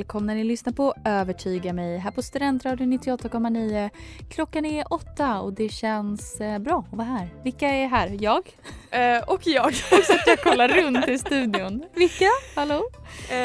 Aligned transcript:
Välkomna 0.00 0.34
ni 0.34 0.44
lyssnar 0.44 0.72
på 0.72 0.94
Övertyga 1.04 1.72
mig 1.72 1.98
här 1.98 2.10
på 2.10 2.22
Studentradion 2.22 2.92
98,9. 2.92 3.90
Klockan 4.30 4.64
är 4.64 4.92
åtta 4.92 5.40
och 5.40 5.52
det 5.52 5.68
känns 5.68 6.40
eh, 6.40 6.58
bra 6.58 6.84
att 6.90 6.96
vara 6.96 7.06
här. 7.06 7.28
Vilka 7.44 7.68
är 7.68 7.86
här? 7.86 8.16
Jag? 8.20 8.56
Eh, 8.90 9.22
och 9.26 9.40
jag. 9.46 9.74
Så 10.06 10.12
att 10.12 10.26
jag 10.26 10.42
kollar 10.42 10.68
runt 10.68 11.08
i 11.08 11.18
studion. 11.18 11.84
Vilka? 11.94 12.28
Hallå? 12.54 12.82
eh, 13.30 13.36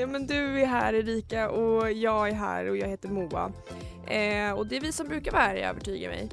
ja, 0.00 0.06
men 0.06 0.26
du 0.26 0.62
är 0.62 0.66
här 0.66 0.94
Erika 0.94 1.50
och 1.50 1.92
jag 1.92 2.28
är 2.28 2.34
här 2.34 2.70
och 2.70 2.76
jag 2.76 2.88
heter 2.88 3.08
Moa. 3.08 3.52
Eh, 4.06 4.52
och 4.52 4.66
det 4.66 4.76
är 4.76 4.80
vi 4.80 4.92
som 4.92 5.08
brukar 5.08 5.32
vara 5.32 5.42
här 5.42 5.54
i 5.54 5.62
Övertyga 5.62 6.08
mig. 6.08 6.28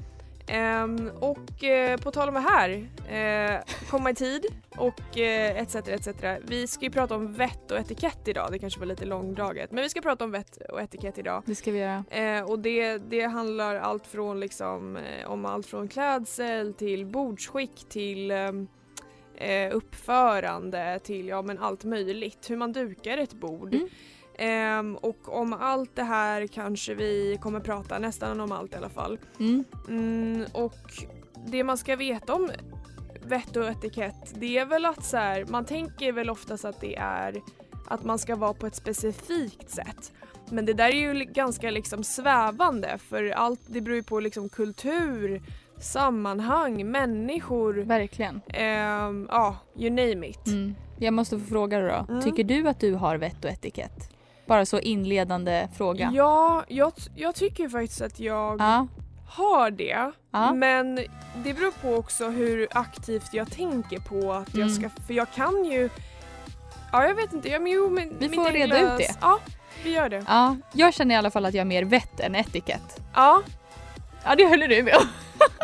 Ehm, 0.52 1.12
och 1.20 1.64
eh, 1.64 1.98
på 1.98 2.12
tal 2.12 2.28
om 2.28 2.34
det 2.34 2.40
här, 2.40 2.88
eh, 3.10 3.62
komma 3.90 4.10
i 4.10 4.16
tid 4.16 4.46
och 4.70 5.18
eh, 5.18 5.62
etc, 5.62 5.76
etc. 5.76 6.08
Vi 6.42 6.68
ska 6.68 6.86
ju 6.86 6.92
prata 6.92 7.16
om 7.16 7.34
vett 7.34 7.72
och 7.72 7.78
etikett 7.78 8.28
idag, 8.28 8.48
det 8.52 8.60
kanske 8.60 8.80
var 8.80 8.88
lite 8.88 9.06
långdraget. 9.06 9.72
Men 9.72 9.84
vi 9.84 9.90
ska 9.90 10.02
prata 10.02 10.24
om 10.24 10.32
vett 10.32 10.58
och 10.70 10.82
etikett 10.82 11.18
idag. 11.18 11.44
Det 11.46 11.56
ska 11.56 11.72
vi 11.72 11.80
göra. 11.80 12.04
Eh, 12.10 12.44
och 12.44 12.60
det, 12.60 12.98
det 12.98 13.22
handlar 13.22 13.76
allt 13.76 14.08
från 14.08 14.40
liksom, 14.40 14.98
om 15.26 15.46
allt 15.46 15.66
från 15.66 15.88
klädsel 15.88 16.74
till 16.74 17.06
bordsskick 17.06 17.90
till 17.90 18.32
eh, 18.32 19.76
uppförande 19.76 21.00
till 21.04 21.28
ja, 21.28 21.42
men 21.42 21.58
allt 21.60 21.84
möjligt. 21.84 22.50
Hur 22.50 22.58
man 22.58 22.72
dukar 22.72 23.18
ett 23.18 23.34
bord. 23.34 23.74
Mm. 23.74 23.90
Ehm, 24.40 24.96
och 24.96 25.40
om 25.40 25.54
allt 25.54 25.96
det 25.96 26.04
här 26.04 26.48
kanske 26.48 26.94
vi 26.94 27.38
kommer 27.42 27.60
prata 27.60 28.00
nästan 28.00 28.40
om 28.42 28.52
allt 28.52 28.74
i 28.74 28.76
alla 28.76 28.90
fall. 28.90 29.20
Mm. 29.40 29.64
Mm, 29.88 30.46
och 30.52 30.94
det 31.48 31.64
man 31.64 31.78
ska 31.78 31.96
veta 31.96 32.34
om 32.34 32.50
vett 33.24 33.56
och 33.56 33.66
etikett 33.66 34.34
det 34.34 34.58
är 34.58 34.66
väl 34.66 34.86
att 34.86 35.06
så 35.06 35.18
här, 35.18 35.46
man 35.46 35.66
tänker 35.66 36.12
väl 36.12 36.30
oftast 36.30 36.66
att 36.66 36.82
det 36.82 36.96
är 36.96 37.42
att 37.88 38.04
man 38.04 38.20
ska 38.20 38.36
vara 38.36 38.54
på 38.54 38.68
ett 38.68 38.76
specifikt 38.76 39.70
sätt. 39.70 40.12
Men 40.50 40.66
det 40.66 40.74
där 40.74 40.90
är 40.90 41.14
ju 41.14 41.26
ganska 41.26 41.72
liksom 41.72 42.04
svävande 42.04 42.98
för 42.98 43.30
allt 43.30 43.62
det 43.68 43.82
beror 43.82 43.96
ju 43.96 44.04
på 44.04 44.20
liksom 44.20 44.50
kultur, 44.50 45.42
sammanhang, 45.80 46.92
människor, 46.92 47.74
Verkligen. 47.74 48.42
ehm, 48.48 49.28
ja 49.32 49.58
you 49.78 49.90
name 49.90 50.28
it. 50.28 50.48
Mm. 50.48 50.76
Jag 51.00 51.14
måste 51.14 51.40
få 51.40 51.46
fråga 51.46 51.80
då. 51.80 52.14
Mm. 52.14 52.22
Tycker 52.22 52.44
du 52.44 52.68
att 52.68 52.80
du 52.80 52.94
har 52.94 53.18
vett 53.18 53.46
och 53.46 53.52
etikett? 53.52 54.19
Bara 54.50 54.66
så 54.66 54.80
inledande 54.80 55.68
fråga. 55.78 56.12
Ja, 56.14 56.64
jag, 56.68 56.94
jag 57.16 57.36
tycker 57.36 57.70
faktiskt 57.70 58.02
att 58.02 58.20
jag 58.20 58.60
Ja. 58.62 58.88
har 59.28 59.72
det. 59.72 60.12
Ja. 60.32 60.54
Men 60.54 60.96
det 61.36 61.54
beror 61.54 61.72
på 61.82 61.96
också 61.96 62.30
hur 62.30 62.68
aktivt 62.72 63.34
jag 63.34 63.52
tänker 63.52 64.00
på 64.00 64.34
att 64.34 64.56
jag 64.56 64.68
Mm. 64.68 64.76
ska, 64.76 64.90
för 65.08 65.14
jag 65.14 65.28
kan 65.36 65.66
ju 65.66 65.90
Ja 66.92 67.06
jag 67.08 67.16
vet 67.16 67.34
inte, 67.34 67.50
ja, 67.50 67.60
men 67.60 67.72
jo 67.72 67.90
men 67.90 68.14
Vi 68.20 68.30
får 68.30 68.52
reda 68.52 68.80
ut 68.80 68.98
det. 68.98 69.16
Ja, 69.22 69.40
vi 69.84 69.94
gör 69.94 70.10
det. 70.10 70.26
ja. 70.28 70.56
Jag 70.74 70.94
känner 70.94 71.16
i 71.16 71.18
alla 71.18 71.32
fall 71.32 71.46
att 71.46 71.54
jag 71.54 71.62
har 71.62 71.66
mer 71.66 71.84
vett 71.84 72.20
än 72.20 72.36
etikett. 72.36 73.02
Ja, 73.16 73.42
Ja 74.26 74.36
det 74.36 74.46
håller 74.48 74.68
du 74.68 74.84
med 74.84 74.96
om. 74.96 75.08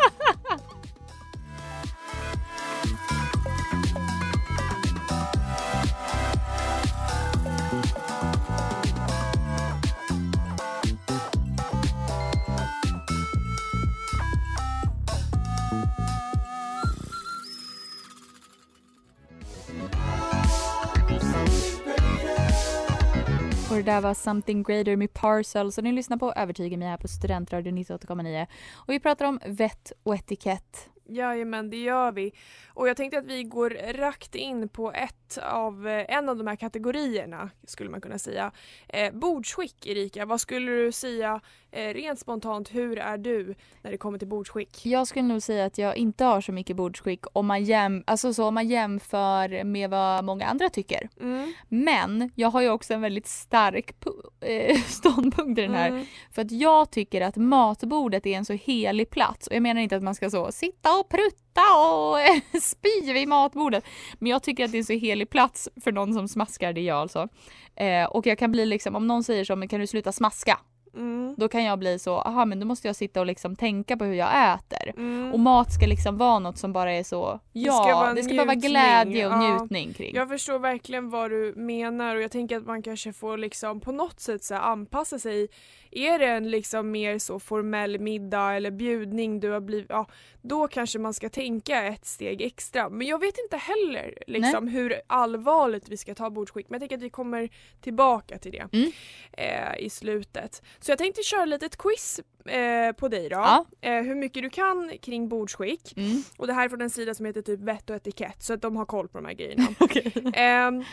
Och 23.96 24.02
det 24.02 24.08
var 24.08 24.14
Something 24.14 24.62
Greater 24.62 24.96
med 24.96 25.12
Parcel, 25.12 25.72
så 25.72 25.82
ni 25.82 25.92
lyssnar 25.92 26.16
på 26.16 26.32
Övertyga 26.32 26.76
mig 26.76 26.88
här 26.88 26.96
på 26.96 27.08
Studentradion 27.08 27.78
98,9 27.78 28.46
och 28.74 28.92
vi 28.92 29.00
pratar 29.00 29.24
om 29.24 29.40
vett 29.46 29.92
och 30.02 30.14
etikett 30.14 30.88
jajamän 31.08 31.70
det 31.70 31.76
gör 31.76 32.12
vi. 32.12 32.32
Och 32.68 32.88
jag 32.88 32.96
tänkte 32.96 33.18
att 33.18 33.26
vi 33.26 33.42
går 33.42 33.70
rakt 33.92 34.34
in 34.34 34.68
på 34.68 34.92
ett 34.92 35.38
av, 35.42 35.88
eh, 35.88 36.16
en 36.16 36.28
av 36.28 36.36
de 36.36 36.46
här 36.46 36.56
kategorierna 36.56 37.50
skulle 37.66 37.90
man 37.90 38.00
kunna 38.00 38.18
säga. 38.18 38.52
Eh, 38.88 39.12
bordsskick 39.12 39.86
Erika, 39.86 40.26
vad 40.26 40.40
skulle 40.40 40.72
du 40.72 40.92
säga 40.92 41.40
eh, 41.70 41.94
rent 41.94 42.18
spontant, 42.18 42.74
hur 42.74 42.98
är 42.98 43.18
du 43.18 43.54
när 43.82 43.90
det 43.90 43.98
kommer 43.98 44.18
till 44.18 44.28
bordsskick? 44.28 44.86
Jag 44.86 45.06
skulle 45.06 45.24
nog 45.24 45.42
säga 45.42 45.64
att 45.64 45.78
jag 45.78 45.96
inte 45.96 46.24
har 46.24 46.40
så 46.40 46.52
mycket 46.52 46.76
bordsskick 46.76 47.24
om 47.32 47.46
man, 47.46 47.64
jäm, 47.64 48.04
alltså 48.06 48.34
så 48.34 48.44
om 48.44 48.54
man 48.54 48.68
jämför 48.68 49.64
med 49.64 49.90
vad 49.90 50.24
många 50.24 50.46
andra 50.46 50.70
tycker. 50.70 51.08
Mm. 51.20 51.54
Men 51.68 52.30
jag 52.34 52.48
har 52.48 52.60
ju 52.60 52.70
också 52.70 52.94
en 52.94 53.00
väldigt 53.00 53.26
stark 53.26 53.94
eh, 54.40 54.76
ståndpunkt 54.86 55.58
i 55.58 55.62
den 55.62 55.74
här. 55.74 55.88
Mm. 55.88 56.06
För 56.30 56.42
att 56.42 56.50
jag 56.50 56.90
tycker 56.90 57.20
att 57.20 57.36
matbordet 57.36 58.26
är 58.26 58.36
en 58.36 58.44
så 58.44 58.52
helig 58.52 59.10
plats. 59.10 59.46
Och 59.46 59.54
jag 59.54 59.62
menar 59.62 59.80
inte 59.80 59.96
att 59.96 60.02
man 60.02 60.14
ska 60.14 60.30
så 60.30 60.52
sitta 60.52 60.95
och 61.00 61.08
prutta 61.08 61.62
och 61.78 62.18
spy 62.62 63.12
vid 63.12 63.28
matbordet. 63.28 63.84
Men 64.18 64.30
jag 64.30 64.42
tycker 64.42 64.64
att 64.64 64.72
det 64.72 64.76
är 64.76 64.80
en 64.80 64.84
så 64.84 64.92
helig 64.92 65.30
plats 65.30 65.68
för 65.84 65.92
någon 65.92 66.14
som 66.14 66.28
smaskar, 66.28 66.72
det 66.72 66.80
är 66.80 66.84
jag 66.84 66.96
alltså. 66.96 67.28
Eh, 67.76 68.04
och 68.04 68.26
jag 68.26 68.38
kan 68.38 68.52
bli 68.52 68.66
liksom, 68.66 68.96
om 68.96 69.06
någon 69.06 69.24
säger 69.24 69.44
så, 69.44 69.56
men 69.56 69.68
kan 69.68 69.80
du 69.80 69.86
sluta 69.86 70.12
smaska? 70.12 70.58
Mm. 70.96 71.34
Då 71.38 71.48
kan 71.48 71.64
jag 71.64 71.78
bli 71.78 71.98
så, 71.98 72.18
aha 72.18 72.44
men 72.44 72.60
då 72.60 72.66
måste 72.66 72.88
jag 72.88 72.96
sitta 72.96 73.20
och 73.20 73.26
liksom 73.26 73.56
tänka 73.56 73.96
på 73.96 74.04
hur 74.04 74.14
jag 74.14 74.54
äter. 74.54 74.92
Mm. 74.96 75.32
Och 75.32 75.40
mat 75.40 75.72
ska 75.72 75.86
liksom 75.86 76.16
vara 76.16 76.38
något 76.38 76.58
som 76.58 76.72
bara 76.72 76.92
är 76.92 77.02
så, 77.02 77.40
ja, 77.52 77.72
ska 77.72 77.94
vara 77.94 78.14
det 78.14 78.22
ska 78.22 78.34
bara 78.34 78.44
vara 78.44 78.54
glädje 78.54 79.26
och 79.26 79.32
ja. 79.32 79.58
njutning 79.58 79.92
kring. 79.92 80.14
Jag 80.14 80.28
förstår 80.28 80.58
verkligen 80.58 81.10
vad 81.10 81.30
du 81.30 81.52
menar 81.56 82.16
och 82.16 82.22
jag 82.22 82.30
tänker 82.30 82.56
att 82.56 82.66
man 82.66 82.82
kanske 82.82 83.12
får 83.12 83.38
liksom 83.38 83.80
på 83.80 83.92
något 83.92 84.20
sätt 84.20 84.44
så 84.44 84.54
anpassa 84.54 85.18
sig. 85.18 85.48
Är 85.90 86.18
det 86.18 86.26
en 86.26 86.50
liksom 86.50 86.90
mer 86.90 87.18
så 87.18 87.40
formell 87.40 87.98
middag 87.98 88.54
eller 88.54 88.70
bjudning 88.70 89.40
du 89.40 89.50
har 89.50 89.60
blivit, 89.60 89.86
ja 89.88 90.06
då 90.48 90.68
kanske 90.68 90.98
man 90.98 91.14
ska 91.14 91.28
tänka 91.28 91.82
ett 91.82 92.06
steg 92.06 92.42
extra. 92.42 92.88
Men 92.88 93.06
jag 93.06 93.20
vet 93.20 93.38
inte 93.38 93.56
heller 93.56 94.18
liksom 94.26 94.68
hur 94.68 95.00
allvarligt 95.06 95.88
vi 95.88 95.96
ska 95.96 96.14
ta 96.14 96.30
bordsskick 96.30 96.68
men 96.68 96.74
jag 96.74 96.80
tänker 96.80 96.96
att 96.96 97.02
vi 97.02 97.10
kommer 97.10 97.48
tillbaka 97.80 98.38
till 98.38 98.52
det 98.52 98.68
Mm. 98.72 98.92
eh, 99.32 99.78
i 99.78 99.90
slutet. 99.90 100.62
Så 100.86 100.92
jag 100.92 100.98
tänkte 100.98 101.22
köra 101.22 101.44
lite 101.44 101.66
ett 101.66 101.76
quiz 101.76 102.20
eh, 102.46 102.92
på 102.92 103.08
dig 103.08 103.28
då. 103.28 103.36
Ja. 103.36 103.66
Eh, 103.80 104.02
hur 104.02 104.14
mycket 104.14 104.42
du 104.42 104.50
kan 104.50 104.92
kring 105.02 105.28
bordsskick. 105.28 105.96
Mm. 105.96 106.22
Och 106.36 106.46
det 106.46 106.52
här 106.52 106.64
är 106.64 106.68
från 106.68 106.80
en 106.82 106.90
sida 106.90 107.14
som 107.14 107.26
heter 107.26 107.42
typ 107.42 107.60
vett 107.60 107.90
och 107.90 107.96
etikett 107.96 108.42
så 108.42 108.52
att 108.54 108.62
de 108.62 108.76
har 108.76 108.86
koll 108.86 109.08
på 109.08 109.18
de 109.18 109.24
här 109.26 109.32
grejerna. 109.34 109.66
Okej. 109.80 110.12
Ehm, 110.34 110.84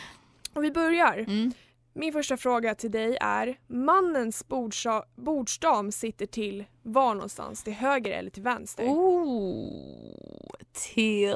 och 0.54 0.64
vi 0.64 0.72
börjar. 0.72 1.18
Mm. 1.18 1.52
Min 1.94 2.14
första 2.14 2.38
fråga 2.38 2.76
till 2.76 2.92
dig 2.92 3.18
är 3.22 3.60
Mannens 3.68 4.46
bordsa- 4.48 5.04
bordsdam 5.16 5.92
sitter 5.92 6.26
till 6.26 6.66
var 6.82 7.14
någonstans? 7.14 7.64
Till 7.64 7.74
höger 7.74 8.12
eller 8.12 8.30
till 8.30 8.44
vänster? 8.44 8.86
Oh, 8.88 10.54
till 10.72 11.28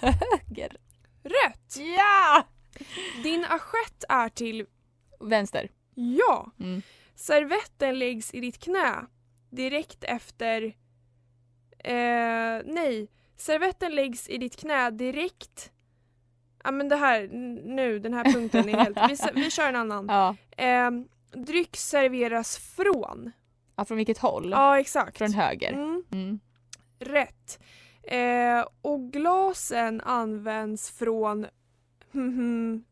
höger. 0.00 0.76
Rätt! 1.22 1.76
Ja! 1.96 2.46
Din 3.22 3.44
assiett 3.44 4.04
är 4.08 4.28
till 4.28 4.66
Vänster. 5.20 5.70
ja. 5.94 6.50
Mm. 6.60 6.82
Servetten 7.14 7.98
läggs 7.98 8.34
i 8.34 8.40
ditt 8.40 8.58
knä 8.58 9.06
direkt 9.50 10.04
efter... 10.04 10.62
Eh, 11.78 12.62
nej. 12.64 13.08
Servetten 13.36 13.94
läggs 13.94 14.28
i 14.28 14.38
ditt 14.38 14.56
knä 14.56 14.90
direkt... 14.90 15.72
Ja 16.64 16.70
men 16.70 16.88
det 16.88 16.96
här, 16.96 17.28
nu 17.64 17.98
den 17.98 18.14
här 18.14 18.24
punkten 18.32 18.68
är 18.68 18.76
helt... 18.78 18.98
Vi, 19.34 19.40
vi 19.42 19.50
kör 19.50 19.68
en 19.68 19.76
annan. 19.76 20.06
Ja. 20.08 20.36
Eh, 20.64 20.90
dryck 21.44 21.76
serveras 21.76 22.58
från. 22.58 23.32
ja. 23.76 23.84
Från 23.84 23.96
vilket 23.96 24.18
håll? 24.18 24.50
Ja 24.50 24.80
exakt. 24.80 25.18
Från 25.18 25.32
höger. 25.32 25.72
Mm, 25.72 26.04
Mm. 26.12 26.40
rätt. 26.98 27.62
Eh, 28.02 28.64
och 28.82 29.12
glasen 29.12 30.00
används 30.00 30.90
från 30.90 31.46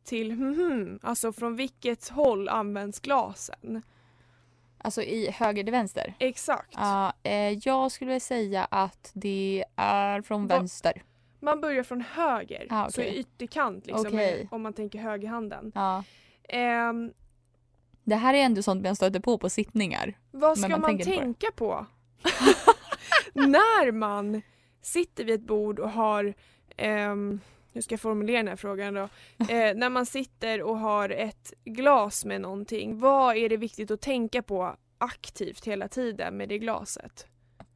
till. 0.05 0.99
Alltså 1.03 1.33
från 1.33 1.57
vilket 1.57 2.09
håll 2.09 2.49
används 2.49 3.01
glasen? 3.01 3.83
Alltså 4.83 5.03
i 5.03 5.31
höger 5.31 5.63
till 5.65 5.73
vänster? 5.73 6.15
Exakt. 6.19 6.73
Ja, 6.75 7.13
eh, 7.23 7.51
jag 7.53 7.93
skulle 7.93 8.21
säga 8.21 8.65
att 8.71 9.11
det 9.15 9.65
är 9.77 10.23
från 10.23 10.47
Va- 10.47 10.57
vänster. 10.57 11.03
Man 11.41 11.61
börjar 11.61 11.83
från 11.83 12.01
höger, 12.01 12.67
Ah, 12.71 12.91
så 12.91 13.01
okej. 13.01 13.15
i 13.15 13.19
ytterkant 13.21 13.87
liksom, 13.87 14.19
eh, 14.19 14.47
om 14.51 14.63
man 14.63 14.73
tänker 14.73 14.99
högerhanden. 14.99 15.73
Ja. 15.75 16.05
Ehm, 16.49 17.13
Det 18.05 18.15
här 18.17 18.35
är 18.35 18.39
ändå 18.39 18.63
sånt 18.63 18.83
man 18.85 18.97
stöter 18.97 19.21
på 19.21 19.39
på 19.39 19.49
sittningar. 19.51 20.19
vad 20.31 20.59
ska 20.59 20.69
man 20.69 20.81
man, 20.81 20.91
inte 20.91 21.05
på 21.11 21.17
tänka 21.21 21.47
på? 21.57 21.87
När 23.33 23.93
man 23.93 24.43
sitter 24.83 25.25
vid 25.25 25.35
ett 25.35 25.47
bord 25.47 25.79
och 25.79 25.91
har, 25.91 26.35
ehm, 26.77 27.41
hur 27.73 27.81
ska 27.81 27.93
jag 27.93 28.01
formulera 28.01 28.37
den 28.37 28.49
här 28.49 28.57
frågan 28.57 28.95
då? 28.95 29.09
Eh, 29.39 29.75
när 29.75 29.91
man 29.91 30.07
sitter 30.07 30.63
och 30.63 30.79
har 30.79 31.09
ett 31.09 31.53
glas 31.65 32.25
med 32.25 32.41
någonting, 32.41 32.99
vad 33.01 33.37
är 33.37 33.49
det 33.49 33.57
viktigt 33.57 33.91
att 33.91 34.01
tänka 34.01 34.43
på 34.43 34.77
aktivt 34.99 35.65
hela 35.67 35.89
tiden 35.89 36.37
med 36.37 36.49
det 36.49 36.59
glaset? 36.59 37.27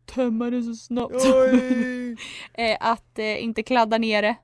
Tömma 0.07 0.51
det 0.51 0.63
så 0.63 0.75
snabbt. 0.75 1.15
Oj. 1.35 2.17
eh, 2.55 2.77
att 2.81 3.19
eh, 3.19 3.45
inte 3.45 3.63
kladda 3.63 3.99
ner 3.99 4.23
det. 4.23 4.37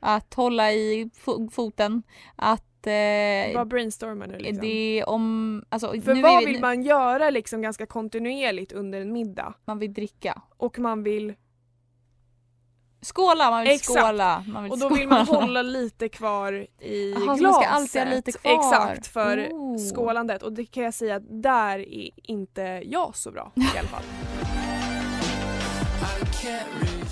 Att 0.00 0.34
hålla 0.34 0.72
i 0.72 1.10
fo- 1.24 1.50
foten. 1.50 2.02
Att 2.36 2.86
eh, 2.86 3.54
Vad 3.54 3.68
brainstormar 3.68 4.26
nu 4.26 4.38
liksom? 4.38 4.66
det 4.68 5.04
om... 5.04 5.64
Alltså, 5.68 6.00
För 6.00 6.22
vad 6.22 6.40
vi- 6.44 6.52
vill 6.52 6.60
man 6.60 6.82
göra 6.82 7.30
liksom 7.30 7.62
ganska 7.62 7.86
kontinuerligt 7.86 8.72
under 8.72 9.00
en 9.00 9.12
middag? 9.12 9.54
Man 9.64 9.78
vill 9.78 9.92
dricka. 9.94 10.42
Och 10.56 10.78
man 10.78 11.02
vill 11.02 11.34
Skåla! 13.02 13.50
Man 13.50 13.62
vill 13.62 13.72
Exakt. 13.72 14.00
skåla. 14.00 14.44
Man 14.48 14.62
vill 14.62 14.72
Och 14.72 14.78
då 14.78 14.86
skåla. 14.88 14.98
vill 15.00 15.08
man 15.08 15.26
hålla 15.26 15.62
lite 15.62 16.08
kvar 16.08 16.66
i 16.80 17.10
Jaha, 17.12 17.20
så 17.20 17.26
man 17.26 17.36
glaset. 17.38 17.62
ska 17.62 17.70
alltid 17.74 18.02
ha 18.02 18.10
lite 18.10 18.32
kvar. 18.32 18.54
Exakt, 18.54 19.06
för 19.06 19.48
Oh. 19.52 19.78
skålandet. 19.78 20.42
Och 20.42 20.52
det 20.52 20.64
kan 20.66 20.82
jag 20.84 20.94
säga 20.94 21.16
att 21.16 21.42
där 21.42 21.78
är 21.78 22.10
inte 22.22 22.62
jag 22.84 23.16
så 23.16 23.30
bra 23.30 23.52
i 23.56 23.78
alla 23.78 23.88
fall. 23.88 24.02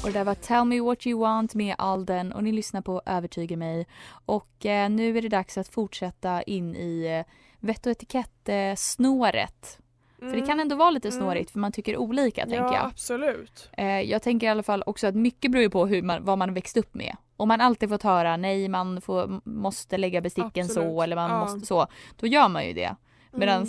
Och 0.02 0.06
det 0.06 0.12
där 0.18 0.24
var 0.24 0.34
Tell 0.34 0.64
me 0.64 0.80
what 0.80 1.06
you 1.06 1.20
want 1.20 1.54
med 1.54 1.74
Alden 1.78 2.32
och 2.32 2.44
ni 2.44 2.52
lyssnar 2.52 2.80
på 2.80 3.02
Övertyga 3.06 3.56
mig. 3.56 3.86
Och 4.26 4.66
eh, 4.66 4.90
nu 4.90 5.18
är 5.18 5.22
det 5.22 5.28
dags 5.28 5.58
att 5.58 5.68
fortsätta 5.68 6.42
in 6.42 6.76
i 6.76 7.06
eh, 7.06 7.32
vett 7.60 7.86
och 7.86 7.92
etikett-snåret. 7.92 9.78
För 10.20 10.32
det 10.36 10.40
kan 10.46 10.60
ändå 10.60 10.76
vara 10.76 10.90
lite 10.90 11.08
Mm. 11.08 11.20
snårigt 11.20 11.50
för 11.50 11.58
man 11.58 11.72
tycker 11.72 11.96
olika 11.96 12.42
tänker 12.42 12.56
Ja, 12.62 12.74
jag. 12.74 12.86
absolut. 12.86 13.70
Eh, 13.72 14.00
jag 14.00 14.22
tänker 14.22 14.46
i 14.46 14.50
alla 14.50 14.62
fall 14.62 14.82
också 14.86 15.06
att 15.06 15.14
mycket 15.14 15.50
beror 15.50 15.68
på 15.68 15.86
hur 15.86 16.02
man, 16.02 16.24
vad 16.24 16.38
man 16.38 16.54
växt 16.54 16.76
upp 16.76 16.94
med. 16.94 17.16
Om 17.36 17.48
man 17.48 17.60
alltid 17.60 17.88
fått 17.88 18.02
höra 18.02 18.36
nej 18.36 18.68
man 18.68 19.00
får, 19.00 19.40
måste 19.44 19.98
lägga 19.98 20.20
besticken 20.20 20.64
Absolut. 20.66 20.88
så 20.90 21.02
eller 21.02 21.16
man 21.16 21.30
Ja. 21.30 21.38
måste 21.38 21.66
så. 21.66 21.86
Då 22.16 22.26
gör 22.26 22.48
man 22.48 22.66
ju 22.66 22.72
det. 22.72 22.96
Medan 23.32 23.66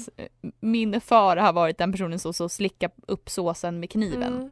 min 0.60 1.02
far 1.02 1.38
har 1.38 1.54
varit 1.54 1.78
den 1.78 1.92
personen 1.92 2.20
som 2.20 2.34
så 2.34 2.50
slicka 2.50 2.90
upp 3.08 3.30
såsen 3.30 3.80
med 3.80 3.90
kniven. 3.90 4.34
Mm. 4.34 4.52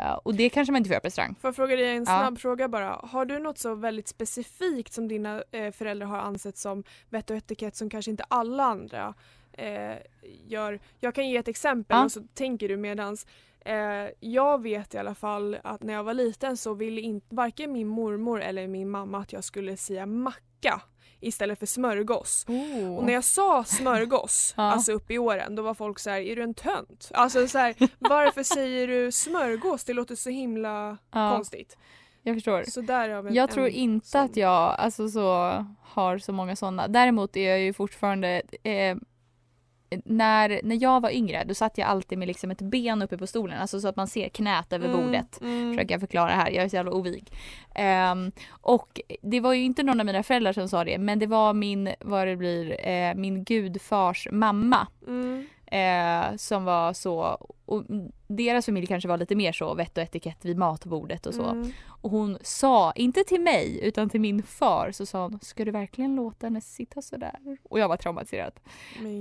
Eh, 0.00 0.12
och 0.12 0.34
det 0.34 0.48
kanske 0.48 0.72
man 0.72 0.76
inte 0.76 0.88
får 0.88 0.92
göra 0.92 1.00
på 1.00 1.06
restaurang. 1.06 1.34
Får 1.40 1.48
jag 1.48 1.56
fråga 1.56 1.76
dig 1.76 1.88
en 1.88 1.96
Ja. 1.96 2.04
snabb 2.04 2.38
fråga 2.38 2.68
bara. 2.68 3.00
Har 3.02 3.24
du 3.24 3.38
något 3.38 3.58
så 3.58 3.74
väldigt 3.74 4.08
specifikt 4.08 4.92
som 4.92 5.08
dina 5.08 5.42
eh, 5.52 5.70
föräldrar 5.72 6.06
har 6.06 6.18
ansett 6.18 6.56
som 6.58 6.84
vett 7.10 7.30
och 7.30 7.36
etikett 7.36 7.76
som 7.76 7.90
kanske 7.90 8.10
inte 8.10 8.24
alla 8.28 8.64
andra 8.64 9.14
eh, 9.58 9.96
gör? 10.46 10.80
Jag 11.00 11.14
kan 11.14 11.28
ge 11.28 11.36
ett 11.36 11.48
exempel 11.48 11.96
Ja. 11.96 12.04
och 12.04 12.12
så 12.12 12.20
tänker 12.34 12.68
du 12.68 12.76
medans. 12.76 13.26
Eh, 13.64 14.06
jag 14.20 14.62
vet 14.62 14.94
i 14.94 14.98
alla 14.98 15.14
fall 15.14 15.56
att 15.64 15.82
när 15.82 15.92
jag 15.92 16.04
var 16.04 16.14
liten 16.14 16.56
så 16.56 16.74
ville 16.74 17.00
inte 17.00 17.34
varken 17.34 17.72
min 17.72 17.88
mormor 17.88 18.40
eller 18.42 18.66
min 18.68 18.90
mamma 18.90 19.18
att 19.18 19.32
jag 19.32 19.44
skulle 19.44 19.76
säga 19.76 20.06
macka 20.06 20.80
istället 21.20 21.58
för 21.58 21.66
smörgås. 21.66 22.44
Och 22.98 23.04
när 23.04 23.12
jag 23.12 23.24
sa 23.24 23.64
smörgås, 23.64 24.54
Ja. 24.56 24.62
alltså 24.62 24.92
upp 24.92 25.10
i 25.10 25.18
åren, 25.18 25.54
då 25.54 25.62
var 25.62 25.74
folk 25.74 25.98
så 25.98 26.10
här: 26.10 26.20
är 26.20 26.36
du 26.36 26.42
en 26.42 26.54
tönt? 26.54 27.10
Alltså 27.14 27.48
så 27.48 27.58
här, 27.58 27.74
varför 27.98 28.42
säger 28.42 28.88
du 28.88 29.12
smörgås? 29.12 29.84
Det 29.84 29.92
låter 29.92 30.14
så 30.14 30.30
himla 30.30 30.98
Ja. 31.12 31.30
konstigt. 31.34 31.76
Jag 32.22 32.36
förstår. 32.36 32.62
Så 32.68 32.80
där 32.80 33.08
har 33.08 33.22
vi 33.22 33.34
Jag 33.34 33.50
tror 33.50 33.68
inte 33.68 34.06
sån. 34.08 34.20
att 34.20 34.36
jag 34.36 34.74
alltså, 34.78 35.08
så, 35.08 35.64
har 35.82 36.18
så 36.18 36.32
många 36.32 36.56
sådana. 36.56 36.88
Däremot 36.88 37.36
är 37.36 37.48
jag 37.48 37.60
ju 37.60 37.72
fortfarande 37.72 38.42
eh, 38.62 38.96
när, 40.04 40.60
när 40.64 40.82
jag 40.82 41.00
var 41.00 41.10
yngre 41.10 41.44
då 41.44 41.54
satt 41.54 41.78
jag 41.78 41.88
alltid 41.88 42.18
med 42.18 42.28
liksom 42.28 42.50
ett 42.50 42.62
ben 42.62 43.02
uppe 43.02 43.18
på 43.18 43.26
stolen, 43.26 43.60
alltså 43.60 43.80
så 43.80 43.88
att 43.88 43.96
man 43.96 44.06
ser 44.08 44.28
knät 44.28 44.72
över 44.72 44.88
Mm, 44.88 45.00
bordet. 45.06 45.40
mm. 45.40 45.72
Försöker 45.72 45.94
jag 45.94 46.00
förklara 46.00 46.30
här, 46.30 46.50
jag 46.50 46.64
är 46.64 46.68
så 46.68 46.76
jävla 46.76 46.92
ovig. 46.92 47.32
Ehm, 47.74 48.32
och 48.50 49.00
det 49.22 49.40
var 49.40 49.52
ju 49.52 49.62
inte 49.64 49.82
någon 49.82 50.00
av 50.00 50.06
mina 50.06 50.22
föräldrar 50.22 50.52
som 50.52 50.68
sa 50.68 50.84
det, 50.84 50.98
men 50.98 51.18
det 51.18 51.26
var 51.26 51.52
min, 51.52 51.90
vad 52.00 52.26
det 52.26 52.36
blir, 52.36 52.88
eh, 52.88 53.14
min 53.14 53.44
gudfars 53.44 54.28
mamma. 54.32 54.86
Mm. 55.06 55.46
Eh, 55.70 56.36
som 56.36 56.64
var 56.64 56.92
så, 56.92 57.38
och 57.66 57.84
deras 58.26 58.66
familj 58.66 58.86
kanske 58.86 59.08
var 59.08 59.16
lite 59.16 59.34
mer 59.34 59.52
så 59.52 59.74
vett 59.74 59.98
och 59.98 60.02
etikett 60.02 60.44
vid 60.44 60.56
matbordet 60.56 61.26
och 61.26 61.34
så. 61.34 61.44
Mm. 61.44 61.72
Och 61.86 62.10
hon 62.10 62.38
sa, 62.42 62.92
inte 62.92 63.24
till 63.24 63.40
mig 63.40 63.80
utan 63.82 64.10
till 64.10 64.20
min 64.20 64.42
far, 64.42 64.92
så 64.92 65.06
sa 65.06 65.22
hon 65.22 65.38
Ska 65.42 65.64
du 65.64 65.70
verkligen 65.70 66.16
låta 66.16 66.46
henne 66.46 66.60
sitta 66.60 67.02
sådär? 67.02 67.38
Och 67.62 67.78
jag 67.78 67.88
var 67.88 67.96
traumatiserad. 67.96 68.52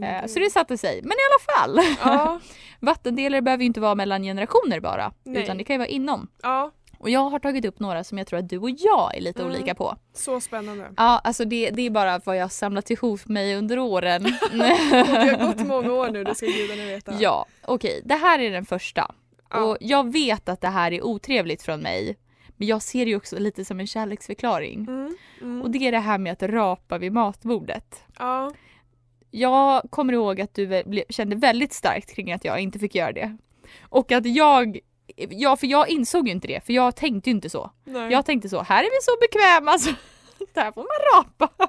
Eh, 0.03 0.25
så 0.27 0.39
det 0.39 0.49
satte 0.49 0.77
sig. 0.77 1.01
Men 1.01 1.11
i 1.11 1.23
alla 1.29 1.53
fall! 1.53 1.97
Ja, 2.01 2.39
Vattendelare 2.79 3.41
behöver 3.41 3.61
ju 3.61 3.67
inte 3.67 3.79
vara 3.79 3.95
mellan 3.95 4.23
generationer 4.23 4.79
bara. 4.79 5.13
Nej. 5.23 5.43
Utan 5.43 5.57
det 5.57 5.63
kan 5.63 5.73
ju 5.73 5.77
vara 5.77 5.87
inom. 5.87 6.27
ja, 6.41 6.71
Och 6.99 7.09
jag 7.09 7.29
har 7.29 7.39
tagit 7.39 7.65
upp 7.65 7.79
några 7.79 8.03
som 8.03 8.17
jag 8.17 8.27
tror 8.27 8.39
att 8.39 8.49
du 8.49 8.57
och 8.57 8.69
jag 8.69 9.15
är 9.17 9.21
lite 9.21 9.41
Mm. 9.41 9.53
olika 9.55 9.75
på. 9.75 9.95
så 10.13 10.41
spännande. 10.41 10.91
Ja, 10.97 11.21
alltså 11.23 11.45
det, 11.45 11.69
det 11.69 11.81
är 11.81 11.89
bara 11.89 12.19
vad 12.25 12.37
jag 12.37 12.43
har 12.43 12.49
samlat 12.49 12.89
ihop 12.91 13.27
mig 13.27 13.55
under 13.55 13.79
åren. 13.79 14.25
Och 14.51 14.57
det 14.57 15.37
har 15.37 15.47
gått 15.47 15.67
många 15.67 15.93
år 15.93 16.09
nu, 16.09 16.23
det 16.23 16.35
ska 16.35 16.45
gudarna 16.45 16.83
veta. 16.85 17.13
ja, 17.19 17.45
okej. 17.65 18.01
Det 18.05 18.15
här 18.15 18.39
är 18.39 18.51
den 18.51 18.65
första. 18.65 19.11
Ja. 19.49 19.63
Och 19.63 19.77
jag 19.79 20.11
vet 20.11 20.49
att 20.49 20.61
det 20.61 20.67
här 20.69 20.91
är 20.93 21.05
otrevligt 21.05 21.61
från 21.63 21.79
mig. 21.79 22.17
Men 22.59 22.67
jag 22.67 22.81
ser 22.81 23.05
det 23.05 23.09
ju 23.11 23.17
också 23.17 23.39
lite 23.39 23.65
som 23.65 23.79
en 23.79 23.87
kärleksförklaring. 23.87 24.85
Mm. 24.87 25.17
Mm. 25.41 25.61
Och 25.61 25.71
det 25.71 25.87
är 25.87 25.91
det 25.91 25.99
här 25.99 26.17
med 26.17 26.33
att 26.33 26.43
rapa 26.43 26.97
vid 26.97 27.11
matbordet. 27.11 28.03
ja. 28.19 28.51
Jag 29.31 29.81
kommer 29.89 30.13
ihåg 30.13 30.41
att 30.41 30.53
du 30.53 30.83
kände 31.09 31.35
väldigt 31.35 31.73
starkt 31.73 32.15
kring 32.15 32.31
att 32.31 32.45
jag 32.45 32.59
inte 32.59 32.79
fick 32.79 32.95
göra 32.95 33.11
det. 33.11 33.37
Och 33.81 34.11
att 34.11 34.25
jag, 34.25 34.79
ja 35.15 35.55
för 35.55 35.67
jag 35.67 35.89
insåg 35.89 36.27
ju 36.27 36.33
inte 36.33 36.47
det, 36.47 36.65
för 36.65 36.73
jag 36.73 36.95
tänkte 36.95 37.29
ju 37.29 37.35
inte 37.35 37.49
så. 37.49 37.71
Nej. 37.83 38.11
Jag 38.11 38.25
tänkte 38.25 38.49
så, 38.49 38.61
här 38.61 38.83
är 38.83 38.89
vi 38.89 39.01
så 39.01 39.11
bekväma 39.21 39.79
så 39.79 39.89
där 40.53 40.71
får 40.71 40.81
man 40.81 41.23
rapa. 41.23 41.67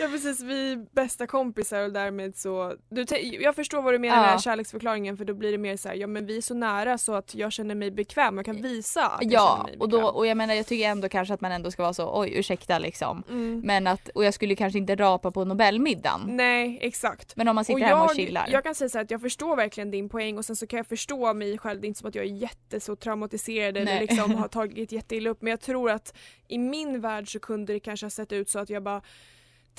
Ja 0.00 0.06
precis, 0.08 0.40
vi 0.40 0.72
är 0.72 0.76
bästa 0.94 1.26
kompisar 1.26 1.82
och 1.84 1.92
därmed 1.92 2.36
så... 2.36 2.74
Du, 2.88 3.04
jag 3.40 3.54
förstår 3.54 3.82
vad 3.82 3.94
du 3.94 3.98
menar 3.98 4.16
med 4.16 4.24
Ja. 4.26 4.30
här 4.30 4.38
kärleksförklaringen 4.38 5.16
för 5.16 5.24
då 5.24 5.34
blir 5.34 5.52
det 5.52 5.58
mer 5.58 5.76
så 5.76 5.88
här, 5.88 5.94
ja 5.96 6.06
men 6.06 6.26
vi 6.26 6.36
är 6.36 6.42
så 6.42 6.54
nära 6.54 6.98
så 6.98 7.14
att 7.14 7.34
jag 7.34 7.52
känner 7.52 7.74
mig 7.74 7.90
bekväm 7.90 8.38
och 8.38 8.44
kan 8.44 8.62
visa 8.62 9.06
att 9.06 9.22
jag 9.22 9.30
känner 9.32 9.44
Ja, 9.44 9.62
mig 9.66 9.76
och, 9.78 9.88
då, 9.88 9.96
bekväm. 9.98 10.14
och 10.14 10.26
jag 10.26 10.36
menar 10.36 10.54
jag 10.54 10.66
tycker 10.66 10.88
ändå 10.88 11.08
kanske 11.08 11.34
att 11.34 11.40
man 11.40 11.52
ändå 11.52 11.70
ska 11.70 11.82
vara 11.82 11.94
så, 11.94 12.20
oj 12.20 12.32
ursäkta 12.34 12.78
liksom. 12.78 13.22
Mm. 13.28 13.60
Men 13.64 13.86
att, 13.86 14.08
och 14.08 14.24
jag 14.24 14.34
skulle 14.34 14.54
kanske 14.56 14.78
inte 14.78 14.96
rapa 14.96 15.30
på 15.30 15.44
Nobelmiddagen. 15.44 16.20
Nej, 16.26 16.78
exakt. 16.82 17.36
Men 17.36 17.48
om 17.48 17.54
man 17.54 17.64
sitter 17.64 17.80
och 17.82 17.86
hemma 17.88 18.04
och 18.04 18.10
jag, 18.10 18.16
chillar. 18.16 18.48
jag 18.50 18.64
kan 18.64 18.74
säga 18.74 18.88
så 18.88 18.98
här 18.98 19.04
att 19.04 19.10
jag 19.10 19.20
förstår 19.20 19.56
verkligen 19.56 19.90
din 19.90 20.08
poäng 20.08 20.38
och 20.38 20.44
sen 20.44 20.56
så 20.56 20.66
kan 20.66 20.76
jag 20.76 20.86
förstå 20.86 21.34
mig 21.34 21.58
själv. 21.58 21.80
Det 21.80 21.86
är 21.86 21.88
inte 21.88 22.00
som 22.00 22.08
att 22.08 22.14
jag 22.14 22.24
är 22.24 22.28
jätte 22.28 22.80
så 22.80 22.96
traumatiserad 22.96 23.76
eller 23.76 24.00
liksom 24.00 24.34
har 24.38 24.48
tagit 24.48 24.92
jätteilla 24.92 25.30
upp 25.30 25.42
men 25.42 25.50
jag 25.50 25.60
tror 25.60 25.90
att 25.90 26.16
i 26.48 26.58
min 26.58 27.00
värld 27.00 27.32
så 27.32 27.38
kunde 27.40 27.72
det 27.72 27.80
kanske 27.80 28.06
ha 28.06 28.10
sett 28.10 28.32
ut 28.32 28.48
så 28.50 28.58
att 28.58 28.70
jag 28.70 28.82
bara 28.82 29.02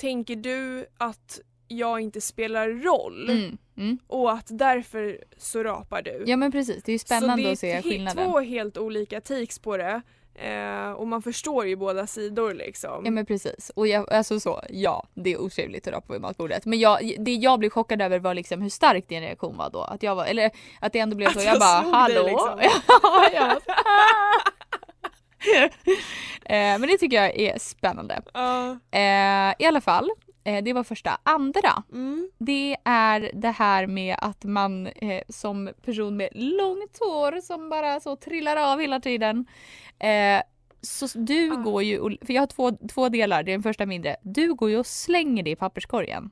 Tänker 0.00 0.36
du 0.36 0.86
att 0.98 1.40
jag 1.68 2.00
inte 2.00 2.20
spelar 2.20 2.68
roll 2.68 3.30
Mm, 3.30 3.58
mm. 3.76 3.98
och 4.06 4.32
att 4.32 4.46
därför 4.50 5.24
så 5.36 5.62
rapar 5.62 6.02
du? 6.02 6.24
Ja 6.26 6.36
men 6.36 6.52
precis, 6.52 6.82
det 6.82 6.90
är 6.90 6.94
ju 6.94 6.98
spännande 6.98 7.42
så 7.44 7.50
att 7.52 7.58
se 7.58 7.66
det 7.66 7.72
är 7.78 7.82
skillnaden. 7.82 8.30
två 8.30 8.40
helt 8.40 8.78
olika 8.78 9.20
takes 9.20 9.58
på 9.58 9.76
det 9.76 10.02
eh, 10.34 10.90
och 10.92 11.06
man 11.08 11.22
förstår 11.22 11.66
ju 11.66 11.76
båda 11.76 12.06
sidor 12.06 12.54
liksom. 12.54 13.04
Ja 13.04 13.10
men 13.10 13.26
precis. 13.26 13.70
Och 13.74 13.86
jag, 13.86 14.12
alltså 14.12 14.40
så, 14.40 14.62
ja 14.70 15.06
det 15.14 15.32
är 15.32 15.40
otrevligt 15.40 15.86
att 15.86 15.92
rapa 15.94 16.12
vid 16.12 16.22
matbordet. 16.22 16.64
Men 16.66 16.78
jag, 16.78 17.14
det 17.18 17.34
jag 17.34 17.58
blev 17.58 17.70
chockad 17.70 18.02
över 18.02 18.18
var 18.18 18.34
liksom 18.34 18.62
hur 18.62 18.70
stark 18.70 19.08
din 19.08 19.20
reaktion 19.20 19.56
var 19.56 19.70
då. 19.70 19.80
Att 19.82 20.02
jag 20.02 20.14
var, 20.14 20.26
eller 20.26 20.50
att 20.80 20.92
det 20.92 20.98
ändå 20.98 21.16
blev 21.16 21.28
Att 21.28 21.34
så, 21.34 21.40
jag 21.40 21.54
jag 21.54 21.60
bara 21.60 21.80
slog 21.82 21.92
dig, 21.92 22.00
hallå? 22.00 22.26
liksom. 22.28 22.60
ja, 23.02 23.28
jag 23.34 23.48
bara, 23.48 23.74
Eh, 25.04 25.10
men 26.78 26.80
det 26.82 26.98
tycker 26.98 27.16
jag 27.16 27.38
är 27.40 27.58
spännande. 27.58 28.22
Eh, 28.90 29.54
I 29.58 29.66
alla 29.66 29.80
fall, 29.80 30.10
eh, 30.44 30.64
det 30.64 30.72
var 30.72 30.84
första. 30.84 31.18
Andra, 31.22 31.82
Mm. 31.92 32.30
det 32.38 32.76
är 32.84 33.30
det 33.34 33.50
här 33.50 33.86
med 33.86 34.16
att 34.18 34.44
man 34.44 34.86
eh, 34.86 35.22
som 35.28 35.70
person 35.84 36.16
med 36.16 36.28
långt 36.32 36.98
hår 37.00 37.40
som 37.40 37.70
bara 37.70 38.00
så 38.00 38.16
trillar 38.16 38.56
av 38.72 38.80
hela 38.80 39.00
tiden. 39.00 39.46
Eh, 39.98 40.42
så 40.82 41.18
du 41.18 41.52
Ah. 41.52 41.56
går 41.56 41.82
ju, 41.82 41.98
för 42.26 42.32
jag 42.32 42.42
har 42.42 42.46
två, 42.46 42.70
två 42.94 43.08
delar, 43.08 43.42
det 43.42 43.50
är 43.50 43.52
den 43.52 43.62
första 43.62 43.86
mindre. 43.86 44.16
Du 44.22 44.54
går 44.54 44.70
ju 44.70 44.78
och 44.78 44.86
slänger 44.86 45.42
det 45.42 45.50
i 45.50 45.56
papperskorgen. 45.56 46.30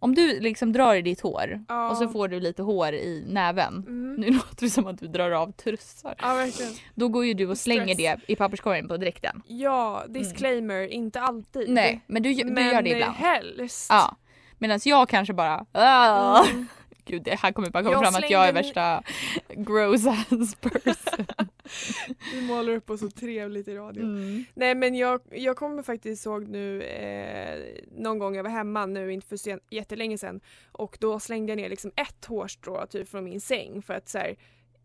Om 0.00 0.14
du 0.14 0.40
liksom 0.40 0.72
drar 0.72 0.94
i 0.94 1.02
ditt 1.02 1.20
hår 1.20 1.64
Ja. 1.68 1.90
och 1.90 1.96
så 1.96 2.08
får 2.08 2.28
du 2.28 2.40
lite 2.40 2.62
hår 2.62 2.92
i 2.92 3.24
näven. 3.28 3.84
Mm. 3.86 4.14
Nu 4.14 4.30
låter 4.32 4.60
det 4.64 4.70
som 4.70 4.86
att 4.86 4.98
du 4.98 5.06
drar 5.08 5.30
av 5.30 5.52
trussar. 5.52 6.14
Ja 6.18 6.34
verkligen. 6.34 6.72
Då 6.94 7.08
går 7.08 7.24
ju 7.26 7.34
du 7.34 7.46
och 7.46 7.58
slänger 7.58 7.94
Stress. 7.94 8.20
det 8.26 8.32
i 8.32 8.36
papperskorgen 8.36 8.88
på 8.88 8.96
direkten. 8.96 9.42
Ja, 9.46 10.02
disclaimer, 10.08 10.86
inte 10.92 11.20
alltid. 11.20 11.68
Nej, 11.70 12.00
men 12.06 12.22
du, 12.22 12.34
du 12.34 12.44
men 12.44 12.66
gör 12.66 12.82
det 12.82 12.90
ibland. 12.90 13.14
helst. 13.16 13.86
Ja. 13.90 14.16
Medan 14.58 14.80
jag 14.84 15.08
kanske 15.08 15.32
bara. 15.34 15.66
Mm. 15.72 16.66
Gud, 17.08 17.22
det 17.22 17.34
här 17.34 17.52
kommer 17.52 17.70
bara 17.70 17.82
komma 17.82 17.92
Jag 17.92 18.02
fram 18.12 18.14
att 18.24 18.30
jag 18.30 18.48
är 18.48 18.52
värsta 18.52 19.02
gross 19.48 20.06
ass 20.06 20.54
person. 20.54 21.26
Vi 22.34 22.42
målar 22.42 22.72
upp 22.72 22.90
oss 22.90 23.00
så 23.00 23.10
trevligt 23.10 23.68
i 23.68 23.74
radio. 23.74 24.02
Mm. 24.02 24.44
Nej 24.54 24.74
men 24.74 24.94
jag, 24.94 25.20
jag 25.30 25.56
kommer 25.56 25.82
faktiskt 25.82 26.26
ihåg 26.26 26.48
nu 26.48 26.82
eh, 26.82 27.58
någon 27.96 28.18
gång 28.18 28.36
jag 28.36 28.42
var 28.42 28.50
hemma 28.50 28.86
nu 28.86 29.12
inte 29.12 29.26
för 29.26 29.36
sen, 29.36 29.60
jättelänge 29.70 30.18
sedan 30.18 30.40
och 30.72 30.96
då 31.00 31.20
slängde 31.20 31.50
jag 31.52 31.56
ner 31.56 31.68
liksom 31.68 31.92
ett 31.96 32.24
hårstrå 32.24 32.86
typ 32.86 33.08
från 33.08 33.24
min 33.24 33.40
säng 33.40 33.82
för 33.82 33.94
att 33.94 34.08
så 34.08 34.18
här, 34.18 34.36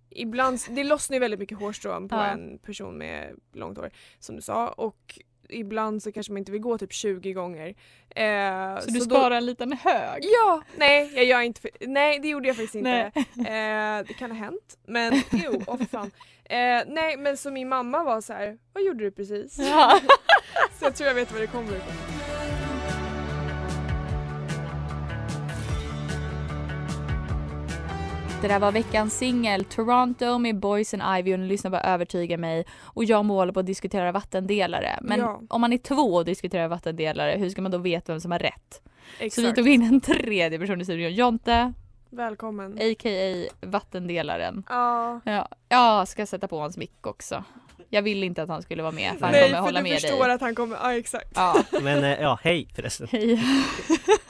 ibland, 0.10 0.60
det 0.70 0.84
lossnar 0.84 1.15
ju 1.15 1.20
väldigt 1.20 1.39
mycket 1.39 1.60
hårstrån 1.60 2.10
på 2.10 2.15
Ja. 2.15 2.25
en 2.25 2.58
person 2.58 2.98
med 2.98 3.36
långt 3.53 3.77
hår 3.77 3.89
som 4.20 4.36
du 4.36 4.42
sa 4.42 4.68
och 4.68 5.20
ibland 5.50 6.03
så 6.03 6.12
kanske 6.12 6.31
man 6.33 6.38
inte 6.38 6.51
vill 6.51 6.62
gå 6.62 6.77
typ 6.77 6.93
20 6.93 7.33
gånger. 7.33 7.67
Eh, 8.15 8.79
Så 8.79 8.89
du 8.91 9.00
då- 9.00 9.05
sparar 9.05 9.35
en 9.35 9.45
liten 9.45 9.73
hög? 9.73 10.23
Ja, 10.25 10.62
nej 10.77 11.12
jag 11.15 11.25
gör 11.25 11.41
inte, 11.41 11.62
för, 11.62 11.69
nej 11.88 12.19
det 12.19 12.27
gjorde 12.27 12.47
jag 12.47 12.55
faktiskt 12.55 12.75
inte. 12.75 13.12
Eh, 13.38 14.05
det 14.07 14.13
kan 14.19 14.31
ha 14.31 14.38
hänt 14.38 14.77
men 14.88 15.13
jo, 15.31 15.62
åh 15.67 15.77
för 15.77 15.85
fan. 15.85 16.12
Eh, 16.45 16.81
nej 16.88 17.17
men 17.17 17.38
så 17.38 17.51
min 17.51 17.69
mamma 17.69 18.03
var 18.03 18.21
så 18.21 18.33
här: 18.33 18.57
vad 18.73 18.83
gjorde 18.83 19.03
du 19.03 19.12
precis? 19.12 19.57
Ja. 19.59 20.00
Så 20.79 20.85
jag 20.85 20.95
tror 20.95 21.07
jag 21.07 21.15
vet 21.15 21.31
var 21.31 21.39
det 21.39 21.47
kommer 21.47 21.71
ifrån. 21.75 22.62
Det 28.43 28.50
där 28.50 28.59
var 28.59 28.71
veckans 28.71 29.17
singel 29.17 29.65
Toronto 29.65 30.38
med 30.38 30.59
Boys 30.59 30.93
and 30.93 31.19
Ivy 31.19 31.33
och 31.33 31.39
ni 31.39 31.47
lyssnar 31.47 31.71
på 31.71 31.77
Övertyga 31.77 32.38
mig 32.38 32.65
och 32.81 33.03
jag 33.03 33.25
må 33.25 33.35
hålla 33.35 33.53
på 33.53 33.59
att 33.59 33.65
diskutera 33.65 34.12
vattendelare. 34.12 35.00
Men 35.01 35.19
Ja. 35.19 35.41
om 35.50 35.62
man 35.62 35.73
är 35.73 35.77
två 35.77 35.95
och 36.13 36.25
diskuterar 36.25 36.67
vattendelare, 36.67 37.35
hur 37.38 37.50
ska 37.50 37.62
man 37.62 37.71
då 37.71 37.77
veta 37.77 38.12
vem 38.13 38.19
som 38.21 38.31
har 38.31 38.39
rätt? 38.39 38.81
Exakt. 39.19 39.33
Så 39.35 39.41
vi 39.41 39.53
tog 39.55 39.67
in 39.67 39.81
en 39.83 40.01
tredje 40.01 40.59
person 40.59 40.81
i 40.81 40.83
studion, 40.85 41.13
Jonte, 41.13 41.73
Välkommen. 42.09 42.73
a.k.a. 42.73 43.50
vattendelaren. 43.62 44.63
Ja. 44.69 45.19
Ja, 45.25 45.47
jag 45.69 46.07
ska 46.07 46.25
sätta 46.25 46.47
på 46.47 46.59
hans 46.59 46.77
mick 46.77 47.07
också. 47.07 47.43
Jag 47.89 48.01
ville 48.01 48.25
inte 48.25 48.43
att 48.43 48.50
han 48.50 48.62
skulle 48.62 48.83
vara 48.83 48.91
med 48.91 49.12
för 49.13 49.21
han 49.25 49.31
Nej 49.31 49.41
kommer 49.43 49.55
för 49.57 49.62
hålla 49.63 49.79
du 49.79 49.83
med 49.89 50.01
förstår 50.01 50.23
dig. 50.25 50.33
att 50.33 50.41
han 50.41 50.55
kommer, 50.55 50.77
ja 50.83 50.93
exakt. 50.93 51.31
Ja, 51.35 51.63
Men 51.81 52.03
eh, 52.03 52.21
ja, 52.21 52.39
hej 52.43 52.67
förresten. 52.75 53.07
hej. 53.12 53.35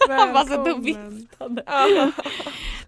Han 0.07 0.33
bara 0.33 0.45
satt 0.45 0.59
och 0.59 0.65
Välkommen. 0.67 1.27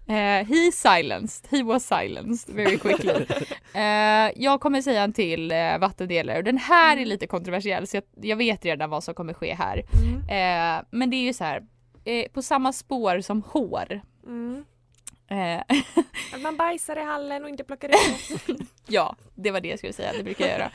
Eh, 0.08 0.46
he 0.46 0.72
silenced, 0.72 1.46
he 1.50 1.62
was 1.62 1.86
silenced 1.86 2.54
very 2.56 2.78
quickly. 2.78 3.26
Eh, 3.74 4.30
jag 4.36 4.60
kommer 4.60 4.82
säga 4.82 5.02
en 5.02 5.12
till 5.12 5.52
uh, 5.52 5.78
vattendelare 5.78 6.38
och 6.38 6.44
den 6.44 6.58
här 6.58 6.96
är 6.96 7.04
lite 7.06 7.26
kontroversiell 7.26 7.86
så 7.86 7.96
jag, 7.96 8.04
jag 8.20 8.36
vet 8.36 8.64
redan 8.64 8.90
vad 8.90 9.04
som 9.04 9.14
kommer 9.14 9.32
ske 9.34 9.54
här. 9.54 9.84
Mm. 9.94 10.18
Eh, 10.78 10.84
men 10.90 11.10
det 11.10 11.16
är 11.16 11.22
ju 11.22 11.32
så 11.32 11.44
här, 11.44 11.62
på 12.32 12.42
samma 12.42 12.72
spår 12.72 13.20
som 13.20 13.42
hår. 13.42 14.00
Mm. 14.26 14.64
Att 16.34 16.40
man 16.40 16.56
bajsar 16.56 16.96
i 16.98 17.04
hallen 17.04 17.42
och 17.44 17.48
inte 17.48 17.64
plockar 17.64 17.88
det. 17.88 17.96
ja, 18.86 19.16
det 19.34 19.50
var 19.50 19.60
det 19.60 19.68
jag 19.68 19.78
skulle 19.78 19.92
säga, 19.92 20.12
det 20.16 20.22
brukar 20.24 20.46
jag 20.48 20.58
göra. 20.58 20.70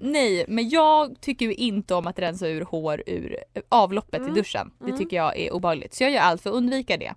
Nej, 0.00 0.44
men 0.48 0.68
jag 0.68 1.20
tycker 1.20 1.46
ju 1.46 1.54
inte 1.54 1.94
om 1.94 2.06
att 2.06 2.18
rensa 2.18 2.48
ur 2.48 2.60
hår 2.64 3.02
ur 3.06 3.36
avloppet 3.68 4.20
Mm. 4.20 4.32
i 4.32 4.34
duschen. 4.34 4.70
Det 4.78 4.84
Mm. 4.84 4.98
tycker 4.98 5.16
jag 5.16 5.38
är 5.38 5.52
obehagligt. 5.52 5.94
Så 5.94 6.02
jag 6.04 6.10
gör 6.10 6.20
allt 6.20 6.42
för 6.42 6.50
att 6.50 6.56
undvika 6.56 6.96
det. 6.96 7.14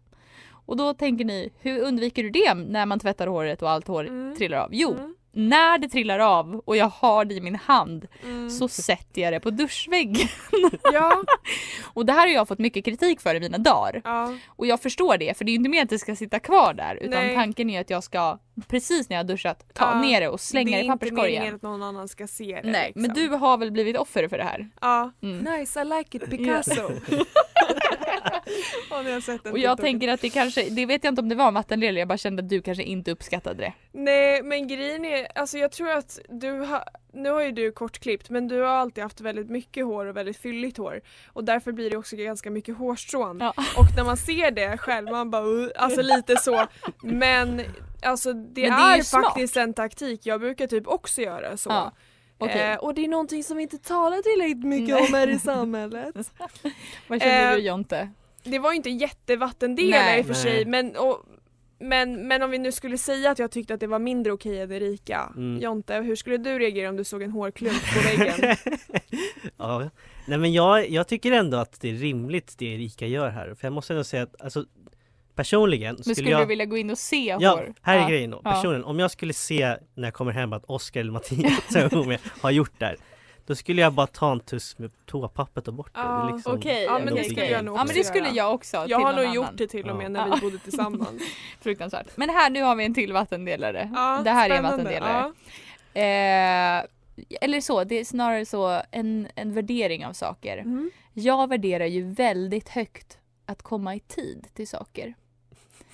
Och 0.65 0.77
då 0.77 0.93
tänker 0.93 1.25
ni, 1.25 1.53
hur 1.60 1.79
undviker 1.79 2.24
du 2.24 2.29
det 2.29 2.53
när 2.53 2.86
man 2.86 3.00
tvättar 3.00 3.27
håret 3.27 3.62
och 3.62 3.70
allt 3.70 3.88
hår 3.88 4.08
Mm. 4.08 4.36
trillar 4.36 4.58
av? 4.58 4.70
Jo, 4.72 4.91
Mm. 4.93 5.15
när 5.32 5.77
det 5.77 5.88
trillar 5.89 6.20
av 6.20 6.62
och 6.65 6.77
jag 6.77 6.86
har 6.89 7.25
det 7.25 7.34
i 7.34 7.41
min 7.41 7.55
hand 7.55 8.08
Mm. 8.24 8.50
så 8.50 8.67
sätter 8.67 9.22
jag 9.22 9.34
det 9.34 9.39
på 9.39 9.50
duschväggen. 9.50 10.27
Ja, 10.93 11.24
Och 11.93 12.05
det 12.05 12.13
här 12.13 12.20
har 12.20 12.27
jag 12.34 12.48
fått 12.48 12.60
mycket 12.60 12.86
kritik 12.86 13.22
för 13.22 13.36
i 13.36 13.39
mina 13.39 13.58
dagar. 13.58 14.01
ja. 14.03 14.34
Och 14.48 14.65
jag 14.67 14.82
förstår 14.82 15.17
det 15.17 15.38
för 15.38 15.46
det 15.46 15.50
är 15.50 15.53
ju 15.53 15.58
inte 15.58 15.70
meningen 15.70 15.84
att 15.84 15.89
det 15.89 16.00
ska 16.00 16.15
sitta 16.15 16.39
kvar 16.39 16.74
där 16.74 16.96
utan 16.96 17.10
Nej. 17.25 17.36
tanken 17.36 17.70
är 17.70 17.82
att 17.82 17.89
jag 17.89 18.03
ska 18.03 18.38
precis 18.67 19.10
när 19.10 19.17
jag 19.17 19.24
har 19.24 19.27
duschat 19.27 19.74
ta 19.74 19.86
Ja, 19.86 20.01
ner 20.01 20.22
det 20.22 20.27
och 20.27 20.39
slänga 20.39 20.65
det 20.65 20.72
i 20.72 20.74
Det 20.75 20.79
är 20.79 20.84
inte 20.84 20.98
papperskorgen. 21.05 21.34
meningen 21.34 21.55
att 21.55 21.62
någon 21.62 21.84
annan 21.84 22.08
ska 22.08 22.27
se 22.27 22.60
det. 22.63 22.70
Nej, 22.72 22.86
liksom. 22.88 23.01
men 23.01 23.13
du 23.13 23.27
har 23.29 23.58
väl 23.58 23.72
blivit 23.72 23.98
offer 23.98 24.27
för 24.27 24.38
det 24.38 24.43
här? 24.43 24.70
Ja. 24.82 25.12
Mm. 25.22 25.38
Nice, 25.60 25.82
I 25.82 25.86
like 25.86 26.17
it, 26.17 26.29
Picasso. 26.29 26.82
Har 26.82 26.91
den 29.44 29.51
Och 29.51 29.60
jag 29.60 29.77
tänker 29.77 30.08
att 30.08 30.22
det 30.22 30.30
kanske, 30.30 30.70
det 30.70 30.86
vet 30.86 31.03
jag 31.03 31.12
inte 31.12 31.22
om 31.22 31.30
det 31.30 31.36
var 31.36 31.48
en 31.48 31.53
vattendelare, 31.53 32.00
jag 32.00 32.08
bara 32.08 32.18
kände 32.18 32.44
att 32.44 32.50
du 32.50 32.62
kanske 32.62 32.84
inte 32.84 33.12
uppskattade 33.12 33.63
det. 33.63 33.74
Nej 33.92 34.44
men 34.44 34.68
grejen 34.68 35.06
är, 35.06 35.27
alltså 35.36 35.58
jag 35.58 35.72
tror 35.72 35.89
att 35.89 36.20
du 36.30 36.51
har, 36.51 36.84
nu 37.13 37.30
har 37.30 37.42
ju 37.42 37.51
du 37.51 37.72
kortklippt 37.72 38.30
men 38.30 38.48
du 38.48 38.60
har 38.60 38.68
alltid 38.68 39.03
haft 39.03 39.22
väldigt 39.22 39.50
mycket 39.50 39.86
hår 39.86 40.06
och 40.06 40.18
väldigt 40.18 40.38
fylligt 40.38 40.77
hår 40.77 41.01
och 41.27 41.44
därför 41.44 41.72
blir 41.72 41.89
det 41.89 41.98
också 41.98 42.15
ganska 42.15 42.51
mycket 42.51 42.77
hårstrån. 42.77 43.38
Ja. 43.39 43.53
Och 43.77 43.96
när 43.96 44.03
man 44.03 44.18
ser 44.18 44.51
det 44.51 44.77
själv 44.77 45.12
man 45.12 45.32
bara 45.32 45.46
uh, 45.46 45.70
alltså 45.75 46.01
lite 46.01 46.38
så 46.38 46.68
men 47.01 47.62
alltså 48.01 48.34
det, 48.34 48.70
Men 48.70 48.80
det 48.80 48.86
är, 48.86 49.00
är 49.00 49.03
faktiskt 49.03 49.58
en 49.58 49.74
taktik, 49.74 50.25
jag 50.25 50.39
brukar 50.39 50.68
typ 50.68 50.88
också 50.88 51.22
göra 51.22 51.58
så. 51.58 51.70
Ja, 51.70 51.92
okej. 52.38 52.72
Eh, 52.72 52.78
och 52.78 52.94
det 52.94 53.04
är 53.04 53.08
någonting 53.08 53.44
som 53.44 53.58
vi 53.58 53.63
inte 53.63 53.78
talar 53.78 54.22
tillräckligt 54.22 54.66
mycket 54.66 54.96
Nej. 54.96 55.08
om 55.08 55.13
här 55.13 55.28
i 55.28 55.40
samhället. 55.40 56.16
Vad 57.08 57.22
känner 57.22 57.52
eh, 57.52 57.56
du 57.56 57.62
Jonte? 57.62 58.10
Det 58.44 58.60
var 58.60 58.72
ju 58.72 58.78
inte 58.78 58.90
jättevattendelare 58.90 60.02
Nej. 60.04 60.20
i 60.20 60.22
och 60.22 60.25
för 60.25 60.34
sig 60.34 60.66
men, 60.66 60.96
och, 60.96 61.25
men, 61.80 62.28
men 62.28 62.42
om 62.44 62.50
vi 62.50 62.58
nu 62.58 62.72
skulle 62.72 62.98
säga 62.98 63.32
att 63.32 63.40
jag 63.40 63.52
tyckte 63.52 63.74
att 63.74 63.80
det 63.80 63.88
var 63.88 64.00
mindre 64.00 64.34
okej 64.34 64.62
än 64.62 64.72
Erika, 64.72 65.34
Mm. 65.36 65.62
Jonte, 65.62 65.96
hur 65.96 66.16
skulle 66.16 66.38
du 66.38 66.60
reagera 66.60 66.90
om 66.90 66.96
du 66.98 67.04
såg 67.04 67.22
en 67.22 67.32
hårklump 67.32 67.82
på 67.94 68.00
väggen? 68.18 68.56
ja. 69.58 69.90
Nej 70.28 70.38
men 70.38 70.54
jag, 70.54 70.90
jag 70.90 71.08
tycker 71.08 71.32
ändå 71.32 71.58
att 71.58 71.82
det 71.82 71.90
är 71.90 71.94
rimligt 71.94 72.56
det 72.58 72.66
Erika 72.66 73.08
gör 73.08 73.30
här. 73.30 73.56
För 73.56 73.68
jag 73.68 73.74
måste 73.74 73.94
ändå 73.94 74.04
säga 74.04 74.24
att 74.24 74.42
alltså, 74.42 74.66
personligen 75.36 75.96
Men 75.96 76.04
skulle 76.04 76.16
skulle 76.16 76.30
jag... 76.30 76.42
du 76.42 76.46
vilja 76.46 76.66
gå 76.66 76.78
in 76.78 76.90
och 76.90 76.98
se 76.98 77.38
Ja, 77.40 77.50
hår? 77.52 77.74
här 77.82 77.98
är 77.98 78.02
Ja. 78.02 78.08
grejen 78.10 78.30
då. 78.32 78.42
Ja. 78.44 78.52
Personen, 78.52 78.84
om 78.84 79.00
jag 79.00 79.12
skulle 79.12 79.34
se 79.34 79.78
när 79.96 80.04
jag 80.08 80.13
kommer 80.13 80.32
hem 80.32 80.54
att 80.54 80.66
Oskar 80.66 81.02
eller 81.02 81.12
Mattias 81.12 82.22
har 82.42 82.52
gjort 82.52 82.80
där 82.80 82.96
Då 83.46 83.56
skulle 83.56 83.82
jag 83.82 83.94
bara 83.94 84.08
ta 84.08 84.32
en 84.32 84.40
tuss 84.40 84.78
med 84.78 84.92
toapappret 85.06 85.68
och 85.68 85.74
bort 85.74 85.94
det. 85.94 86.00
det. 86.02 86.06
Ja, 86.08 86.30
är 86.30 86.34
liksom 86.34 86.56
Okej, 86.58 86.84
Ja, 86.84 87.00
men 87.06 87.16
det 87.16 87.24
skulle 87.24 87.46
jag 87.50 87.66
nog 87.66 87.74
Ja 87.74 87.78
men 87.78 87.88
också 87.88 87.98
det 87.98 88.04
skulle 88.04 88.30
jag 88.30 88.54
också. 88.54 88.86
Jag 88.88 89.00
har 89.00 89.12
nog 89.13 89.22
annan. 89.22 89.34
gjort 89.34 89.52
det 89.58 89.68
till 89.68 89.90
och 89.90 89.96
med 89.96 90.06
Ja. 90.06 90.10
när 90.10 90.28
Ja. 90.28 90.36
vi 90.36 90.42
bodde 90.42 90.58
tillsammans. 90.58 91.22
Fruktansvärt. 91.62 92.08
Men 92.18 92.30
här, 92.30 92.50
nu 92.50 92.62
har 92.62 92.75
vi 92.75 92.86
en 92.86 92.94
till 92.94 93.13
vattendelare. 93.13 93.92
Ja, 93.96 94.22
det 94.24 94.30
här 94.32 94.50
är 94.50 94.54
en 94.54 94.58
spännande. 94.63 94.84
vattendelare. 94.84 95.34
Ja. 95.94 96.02
Eh, 96.02 96.84
eller 97.42 97.62
så, 97.62 97.84
det 97.84 98.00
är 98.00 98.06
snarare 98.06 98.46
så 98.46 98.82
en, 98.92 99.28
en 99.36 99.54
värdering 99.54 100.06
av 100.06 100.13
saker. 100.13 100.58
Mm. 100.58 100.92
Jag 101.13 101.50
värderar 101.50 101.86
ju 101.86 102.12
väldigt 102.13 102.70
högt 102.70 103.18
att 103.46 103.62
komma 103.63 103.96
i 103.96 104.00
tid 104.00 104.48
till 104.54 104.68
saker. 104.68 105.13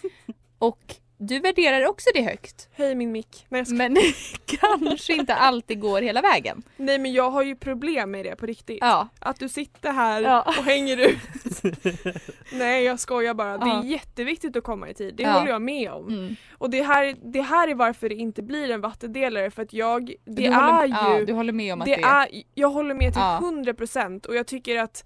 Och 0.60 0.96
du 1.22 1.40
värderar 1.40 1.88
också 1.88 2.10
det 2.14 2.22
högt. 2.22 2.70
Hej 2.74 2.96
min 2.96 3.12
mick. 3.12 3.46
Nej, 3.50 3.60
jag 3.60 3.68
ska... 3.68 3.76
Men 3.76 3.98
kanske 4.46 5.14
inte 5.14 5.36
alltid 5.36 5.80
går 5.80 6.02
hela 6.02 6.22
vägen. 6.22 6.64
Nej 6.78 7.00
men 7.00 7.14
jag 7.14 7.32
har 7.32 7.44
ju 7.44 7.56
problem 7.56 8.12
med 8.12 8.26
det 8.26 8.36
på 8.36 8.46
riktigt. 8.46 8.78
Ja. 8.82 9.08
Att 9.20 9.40
du 9.40 9.50
sitter 9.50 9.92
här 9.92 10.22
Ja. 10.22 10.42
och 10.48 10.54
hänger 10.64 10.98
ut. 10.98 11.18
Nej 12.54 12.84
jag 12.84 13.00
skojar 13.00 13.34
bara. 13.34 13.58
Det 13.58 13.66
är 13.66 13.68
Ja. 13.76 13.84
jätteviktigt 13.86 14.56
att 14.56 14.64
komma 14.64 14.90
i 14.90 14.94
tid. 14.94 15.16
Det 15.16 15.24
Ja. 15.24 15.32
håller 15.32 15.52
jag 15.52 15.62
med 15.62 15.92
om. 15.92 16.08
Mm. 16.08 16.36
Och 16.58 16.70
det 16.70 16.82
här, 16.84 17.16
det 17.24 17.42
här 17.42 17.68
är 17.68 17.76
varför 17.76 18.10
det 18.10 18.16
inte 18.16 18.42
blir 18.44 18.72
en 18.72 18.82
vattendelare 18.82 19.52
för 19.52 19.62
att 19.62 19.74
jag, 19.74 20.06
det 20.08 20.16
du, 20.26 20.44
är 20.46 20.52
håller, 20.54 20.86
ju 20.86 20.94
ja, 21.20 21.26
du 21.26 21.34
håller 21.34 21.54
med 21.54 21.74
om 21.74 21.82
att 21.82 21.86
det 21.88 21.96
det, 21.96 22.02
är, 22.02 22.28
jag 22.56 22.70
håller 22.70 22.94
med 22.96 23.14
till 23.14 23.22
Ja. 23.22 23.40
100% 23.44 24.26
och 24.28 24.36
jag 24.36 24.48
tycker 24.48 24.80
att 24.80 25.06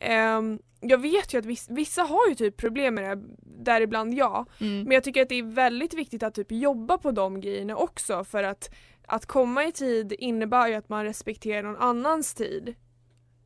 ehm, 0.00 0.58
jag 0.80 0.98
vet 0.98 1.34
ju 1.34 1.38
att 1.38 1.46
vissa, 1.46 1.72
vissa 1.72 2.02
har 2.02 2.28
ju 2.28 2.34
typ 2.34 2.56
problem 2.56 2.94
med 2.94 3.18
det 3.18 3.24
däribland 3.42 4.14
jag. 4.14 4.46
Mm. 4.60 4.82
Men 4.82 4.92
jag 4.92 5.04
tycker 5.04 5.22
att 5.22 5.28
det 5.28 5.38
är 5.38 5.42
väldigt 5.42 5.94
viktigt 5.94 6.22
att 6.22 6.34
typ 6.34 6.52
jobba 6.52 6.98
på 6.98 7.10
de 7.10 7.40
grejerna 7.40 7.76
också 7.76 8.24
för 8.24 8.42
att 8.42 8.70
att 9.10 9.26
komma 9.26 9.64
i 9.64 9.72
tid 9.72 10.12
innebär 10.18 10.68
ju 10.68 10.74
att 10.74 10.88
man 10.88 11.04
respekterar 11.04 11.62
någon 11.62 11.76
annans 11.76 12.34
tid. 12.34 12.74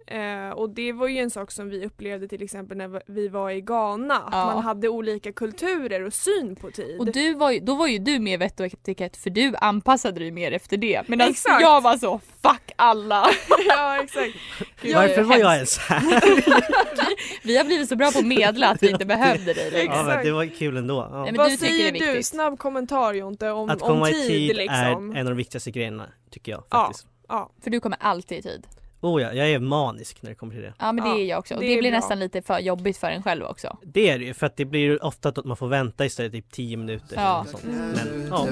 Eh, 0.06 0.50
och 0.50 0.70
det 0.70 0.92
var 0.92 1.08
ju 1.08 1.18
en 1.18 1.30
sak 1.30 1.50
som 1.50 1.68
vi 1.68 1.86
upplevde 1.86 2.28
till 2.28 2.42
exempel 2.42 2.76
när 2.78 3.02
vi 3.12 3.28
var 3.28 3.50
i 3.50 3.60
Ghana. 3.60 4.14
Att 4.14 4.28
Ja. 4.32 4.44
man 4.54 4.62
hade 4.64 4.88
olika 4.88 5.32
kulturer 5.32 6.02
och 6.02 6.14
syn 6.14 6.56
på 6.56 6.70
tid. 6.70 6.98
Och 7.00 7.12
du 7.12 7.34
var 7.34 7.50
ju, 7.50 7.60
då 7.60 7.74
var 7.74 7.86
ju 7.86 7.98
du 7.98 8.18
med 8.18 8.32
i 8.34 8.36
vett 8.36 8.60
och 8.60 8.66
etikett 8.66 9.16
för 9.16 9.30
du 9.30 9.54
anpassade 9.56 10.20
dig 10.20 10.30
mer 10.30 10.52
efter 10.52 10.76
det. 10.76 11.08
Medan 11.08 11.28
Exakt. 11.30 11.62
jag 11.62 11.80
var 11.80 11.96
så 11.96 12.20
fuck 12.42 12.72
alla. 12.76 13.26
ja 13.68 14.02
exakt. 14.02 14.34
Gud, 14.82 14.94
Varför 14.94 15.22
var 15.22 15.36
jag 15.38 15.54
ens 15.54 15.78
här? 15.78 16.02
Vi 17.42 17.56
har 17.56 17.64
blivit 17.64 17.88
så 17.88 17.96
bra 17.96 18.10
på 18.12 18.18
att 18.18 18.26
medla 18.26 18.68
att 18.68 18.82
vi 18.82 18.90
inte 18.90 19.04
behövde 19.16 19.52
dig 19.52 19.70
längre. 19.70 19.94
Ja, 19.94 20.02
men 20.02 20.24
det 20.24 20.32
var 20.32 20.46
kul 20.46 20.76
ändå. 20.76 21.08
Ja. 21.10 21.22
Nej, 21.22 21.32
men 21.32 21.36
Vad 21.38 21.50
du 21.50 21.56
säger 21.56 22.14
du? 22.14 22.22
Snabb 22.22 22.58
kommentar 22.58 23.14
Jonte 23.14 23.50
om, 23.50 23.70
Att 23.70 23.82
om 23.82 23.88
komma 23.88 24.10
i 24.10 24.12
tid, 24.12 24.28
tid 24.28 24.56
liksom. 24.56 25.12
är 25.12 25.20
en 25.20 25.26
av 25.26 25.30
de 25.32 25.36
viktigaste 25.36 25.70
grejerna 25.70 26.06
tycker 26.30 26.52
jag 26.52 26.64
Ja. 26.70 26.84
faktiskt. 26.86 27.06
Ja. 27.28 27.50
För 27.62 27.70
du 27.70 27.80
kommer 27.80 27.98
alltid 28.00 28.38
i 28.38 28.42
tid. 28.42 28.66
Oh 29.02 29.22
ja, 29.22 29.32
jag 29.32 29.50
är 29.50 29.58
manisk 29.58 30.22
när 30.22 30.30
det 30.30 30.36
kommer 30.36 30.54
till 30.54 30.62
det. 30.62 30.74
Ja 30.78 30.92
men 30.92 31.04
det 31.04 31.10
Ja, 31.10 31.18
är 31.18 31.24
jag 31.24 31.38
också. 31.38 31.54
Och 31.54 31.60
det 31.60 31.66
det, 31.68 31.76
blir 31.80 31.90
bra. 31.90 31.98
nästan 31.98 32.18
lite 32.18 32.42
för 32.42 32.58
jobbigt 32.58 32.96
för 32.98 33.10
en 33.10 33.22
själv 33.22 33.44
också. 33.44 33.76
Det 33.84 34.10
är 34.10 34.18
det 34.18 34.24
ju, 34.24 34.34
för 34.34 34.46
att 34.46 34.56
det 34.56 34.64
blir 34.64 34.80
ju 34.80 34.96
ofta 34.98 35.28
att 35.28 35.44
man 35.44 35.56
får 35.56 35.68
vänta 35.68 36.04
istället 36.06 36.32
typ 36.32 36.50
10 36.50 36.76
minuter 36.76 37.16
Ja. 37.16 37.20
eller 37.20 37.38
något 37.38 37.48
sånt. 37.50 37.64
Men 37.64 38.26
ja, 38.30 38.48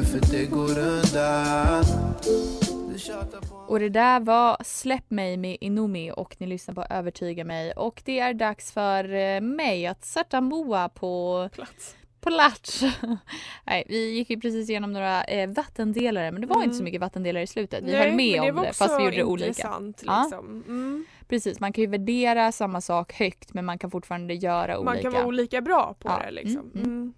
Och 3.69 3.81
det 3.81 3.89
där 3.89 4.21
var 4.21 4.57
Släpp 4.65 5.11
mig 5.11 5.37
med 5.37 5.57
Inumi 5.61 6.13
och 6.17 6.37
ni 6.39 6.47
lyssnar 6.47 6.75
på 6.75 6.83
Övertyga 6.85 7.45
mig 7.45 7.73
och 7.73 8.03
det 8.05 8.19
är 8.21 8.35
dags 8.35 8.73
för 8.73 9.15
eh, 9.15 9.41
mig 9.41 9.87
att 9.87 10.05
sätta 10.05 10.41
Moa 10.41 10.89
på 10.89 11.49
Plats. 11.53 11.97
Plats. 12.21 12.83
Nej, 13.65 13.85
vi 13.89 14.11
gick 14.11 14.31
ju 14.31 14.41
precis 14.41 14.71
igenom 14.71 14.93
några 14.93 15.25
eh, 15.25 15.51
vattendelare 15.51 16.33
men 16.33 16.41
det 16.41 16.47
var 16.47 16.57
Mm. 16.57 16.65
inte 16.65 16.77
så 16.77 16.85
mycket 16.85 17.01
vattendelare 17.01 17.43
i 17.43 17.47
slutet. 17.47 17.85
Vi 17.85 17.93
Nej, 17.93 18.01
höll 18.01 18.17
med 18.17 18.43
det 18.43 18.51
om 18.51 18.57
det 18.63 18.73
fast 18.73 18.99
vi 19.01 19.05
gjorde 19.05 19.17
det 19.17 19.25
olika. 19.25 19.79
Liksom. 19.79 20.65
Mm. 20.69 21.05
Precis, 21.29 21.61
man 21.61 21.73
kan 21.73 21.83
ju 21.85 21.91
värdera 21.91 22.53
samma 22.53 22.81
sak 22.81 23.13
högt 23.13 23.55
men 23.55 23.65
man 23.65 23.79
kan 23.79 23.91
fortfarande 23.91 24.35
göra 24.35 24.79
olika. 24.79 24.93
Man 24.95 25.03
kan 25.03 25.13
vara 25.13 25.27
olika 25.27 25.61
bra 25.61 25.95
på 25.99 26.09
Ja. 26.09 26.23
det 26.25 26.31
liksom. 26.31 26.61
Mm, 26.61 26.73
mm. 26.85 26.85
Mm. 26.85 27.15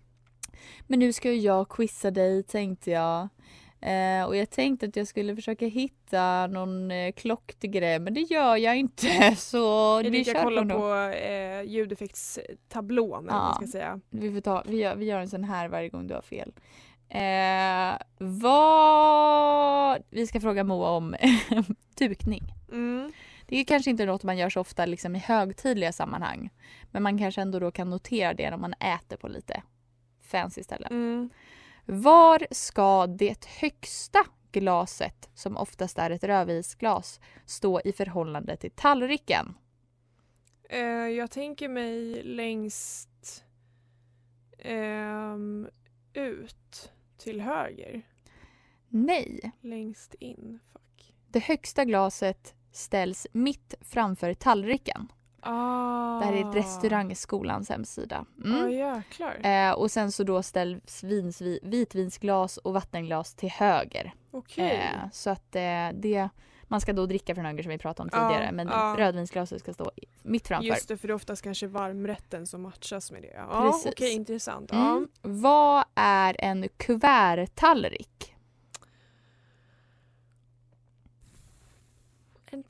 Men 0.86 0.98
nu 0.98 1.12
ska 1.12 1.32
jag 1.32 1.68
quizza 1.68 2.10
dig 2.10 2.42
tänkte 2.42 2.90
jag. 2.90 3.28
Eh, 3.82 4.24
och 4.24 4.36
jag 4.36 4.50
tänkte 4.50 4.86
att 4.86 4.96
jag 4.96 5.06
skulle 5.06 5.36
försöka 5.36 5.66
hitta 5.66 6.46
någon 6.46 6.90
eh, 6.90 7.12
klocktig 7.12 7.72
grej 7.72 7.98
men 7.98 8.14
det 8.14 8.20
gör 8.20 8.56
jag 8.56 8.76
inte 8.76 9.34
så 9.36 9.98
vi 10.02 10.24
kör 10.24 10.42
kollar 10.42 10.64
på, 10.64 11.16
eh, 11.16 11.62
ljudeffektstablån 11.72 13.28
eller 13.28 13.32
vad 13.32 13.42
man 13.42 13.54
Ja. 13.60 13.66
ska 13.66 13.66
säga. 13.78 14.00
Vi, 14.10 14.32
får 14.32 14.40
ta, 14.40 14.62
vi, 14.66 14.76
gör, 14.76 14.96
vi 14.96 15.04
gör 15.04 15.20
en 15.20 15.28
sån 15.28 15.44
här 15.44 15.68
varje 15.68 15.88
gång 15.88 16.06
du 16.06 16.14
har 16.14 16.22
fel. 16.22 16.52
Eh, 17.08 17.98
vad... 18.18 20.02
Vi 20.10 20.26
ska 20.26 20.40
fråga 20.40 20.64
Moa 20.64 20.90
om 20.90 21.14
dukning. 21.98 22.42
Mm. 22.72 23.12
Det 23.46 23.56
är 23.60 23.64
kanske 23.64 23.90
inte 23.90 24.06
något 24.06 24.22
man 24.22 24.38
gör 24.38 24.50
så 24.50 24.60
ofta 24.60 24.86
liksom, 24.86 25.16
i 25.16 25.18
högtidliga 25.18 25.92
sammanhang. 25.92 26.50
Men 26.90 27.02
man 27.02 27.18
kanske 27.18 27.42
ändå 27.42 27.58
då 27.58 27.70
kan 27.70 27.90
notera 27.90 28.34
det 28.34 28.50
när 28.50 28.56
man 28.56 28.74
äter 28.74 29.16
på 29.16 29.28
lite 29.28 29.62
fancy 30.22 30.62
ställen. 30.62 30.92
Mm. 30.92 31.30
Var 31.84 32.46
ska 32.50 33.06
det 33.06 33.44
högsta 33.44 34.18
glaset, 34.52 35.30
som 35.34 35.56
oftast 35.56 35.98
är 35.98 36.10
ett 36.10 36.24
rödvinsglas, 36.24 37.20
stå 37.46 37.80
i 37.84 37.92
förhållande 37.92 38.56
till 38.56 38.70
tallriken? 38.70 39.54
Eh, 40.68 40.80
jag 41.08 41.30
tänker 41.30 41.68
mig 41.68 42.22
längst 42.22 43.44
ehm, 44.58 45.68
ut 46.12 46.92
till 47.18 47.40
höger. 47.40 48.02
Nej, 48.88 49.52
Längst 49.60 50.14
in. 50.14 50.58
Fuck. 50.72 51.14
det 51.28 51.38
högsta 51.40 51.84
glaset 51.84 52.54
ställs 52.72 53.26
mitt 53.32 53.74
framför 53.80 54.34
tallriken. 54.34 55.12
Ah. 55.42 56.18
Det 56.18 56.24
här 56.24 56.32
är 56.32 56.52
restaurangskolans 56.52 57.68
hemsida. 57.68 58.24
Ja 58.36 58.44
Mm. 58.58 58.70
jäklar. 58.70 59.40
Eh, 59.46 59.72
och 59.72 59.90
sen 59.90 60.12
så 60.12 60.24
då 60.24 60.42
ställs 60.42 61.04
vins, 61.04 61.40
vitvinsglas 61.62 62.56
och 62.56 62.72
vattenglas 62.72 63.34
till 63.34 63.50
höger. 63.50 64.14
Okej. 64.30 64.70
Eh, 64.94 65.10
så 65.12 65.30
att 65.30 65.56
eh, 65.56 65.88
det, 65.94 66.28
man 66.62 66.80
ska 66.80 66.92
då 66.92 67.06
dricka 67.06 67.34
från 67.34 67.44
höger 67.44 67.62
som 67.62 67.70
vi 67.70 67.78
pratade 67.78 68.02
om 68.06 68.10
tidigare. 68.28 68.52
men 68.52 68.68
ja. 68.68 68.94
rödvinsglaset 68.98 69.60
ska 69.60 69.72
stå 69.74 69.90
mitt 70.22 70.48
framför. 70.48 70.68
Just 70.68 70.88
det, 70.88 70.96
för 70.96 71.08
det 71.08 71.12
är 71.12 71.14
oftast 71.14 71.42
kanske 71.42 71.66
varmrätten 71.66 72.46
som 72.46 72.62
matchas 72.62 73.12
med 73.12 73.22
det. 73.22 73.32
Ja, 73.34 73.80
okej, 73.86 74.12
intressant. 74.12 74.72
Mm. 74.72 75.08
Vad 75.22 75.84
är 75.94 76.36
en 76.38 76.68
kuverttallrik? 76.76 78.34
En 82.46 82.62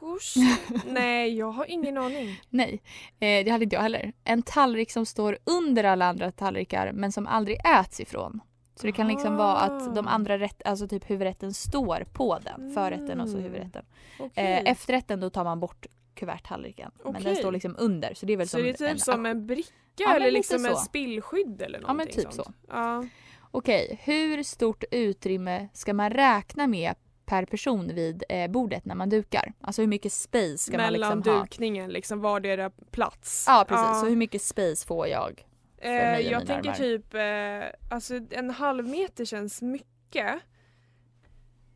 tacos? 0.00 0.34
Nej, 0.86 1.38
jag 1.38 1.50
har 1.50 1.70
ingen 1.70 1.98
aning. 1.98 2.40
Nej, 2.50 2.82
eh, 3.20 3.44
det 3.44 3.50
hade 3.50 3.64
inte 3.64 3.76
jag 3.76 3.82
heller. 3.82 4.12
En 4.24 4.42
tallrik 4.42 4.90
som 4.90 5.06
står 5.06 5.38
under 5.44 5.84
alla 5.84 6.06
andra 6.06 6.30
tallrikar 6.32 6.92
men 6.92 7.12
som 7.12 7.26
aldrig 7.26 7.58
äts 7.80 8.00
ifrån. 8.00 8.40
Så 8.74 8.86
det 8.86 8.92
kan 8.92 9.08
liksom 9.08 9.36
vara 9.36 9.56
att 9.56 9.94
de 9.94 10.06
Ah. 10.06 10.10
andra 10.10 10.38
rätt, 10.38 10.62
alltså 10.64 10.88
typ 10.88 11.10
huvudrätten 11.10 11.54
står 11.54 12.04
på 12.12 12.38
den. 12.38 12.74
Förrätten 12.74 13.20
och 13.20 13.28
så 13.28 13.36
Mm. 13.36 13.44
huvudrätten. 13.44 13.84
Okej. 14.18 14.44
Eh, 14.44 14.70
efterrätten 14.72 15.20
då 15.20 15.30
tar 15.30 15.44
man 15.44 15.60
bort 15.60 15.86
kuverttallriken. 16.14 16.90
Men 17.04 17.22
den 17.22 17.36
står 17.36 17.52
liksom 17.52 17.74
under 17.78 18.14
så 18.14 18.26
det 18.26 18.32
är 18.32 18.36
väl 18.36 18.48
så 18.48 18.56
som 18.56 18.62
det 18.62 18.68
är 18.68 18.72
typ 18.72 18.88
en 18.90 18.98
som 18.98 19.26
en 19.26 19.46
bricka 19.46 19.72
Ja, 19.96 20.16
eller 20.16 20.30
liksom 20.30 20.64
en 20.66 20.76
spillskydd 20.76 21.62
eller 21.62 21.78
Ja, 21.78 21.86
men 21.86 21.96
någonting 21.96 22.14
typ 22.24 22.32
sånt. 22.32 22.46
så. 22.46 22.52
Ja. 22.68 23.04
Okej, 23.50 24.00
hur 24.04 24.42
stort 24.42 24.84
utrymme 24.90 25.68
ska 25.72 25.94
man 25.94 26.10
räkna 26.10 26.66
med 26.66 26.94
per 27.28 27.44
person 27.44 27.94
vid 27.94 28.24
eh, 28.28 28.50
bordet 28.50 28.84
när 28.84 28.94
man 28.94 29.08
dukar? 29.08 29.52
Alltså 29.60 29.82
hur 29.82 29.88
mycket 29.88 30.12
space 30.12 30.58
ska 30.58 30.76
man 30.76 30.92
Mellan 30.92 31.18
liksom 31.18 31.34
ha? 31.34 31.40
dukningen, 31.40 31.90
liksom 31.90 32.20
vardera 32.20 32.70
plats. 32.70 33.44
Ja 33.48 33.64
precis, 33.68 34.00
så 34.00 34.06
hur 34.06 34.16
mycket 34.16 34.42
space 34.42 34.86
får 34.86 35.06
jag? 35.06 35.46
Eh, 35.78 36.18
jag 36.18 36.46
tänker 36.46 36.70
armar. 36.70 36.74
typ, 36.74 37.14
eh, 37.14 37.94
alltså 37.94 38.20
en 38.30 38.50
halv 38.50 38.88
meter 38.88 39.24
känns 39.24 39.62
mycket. 39.62 40.34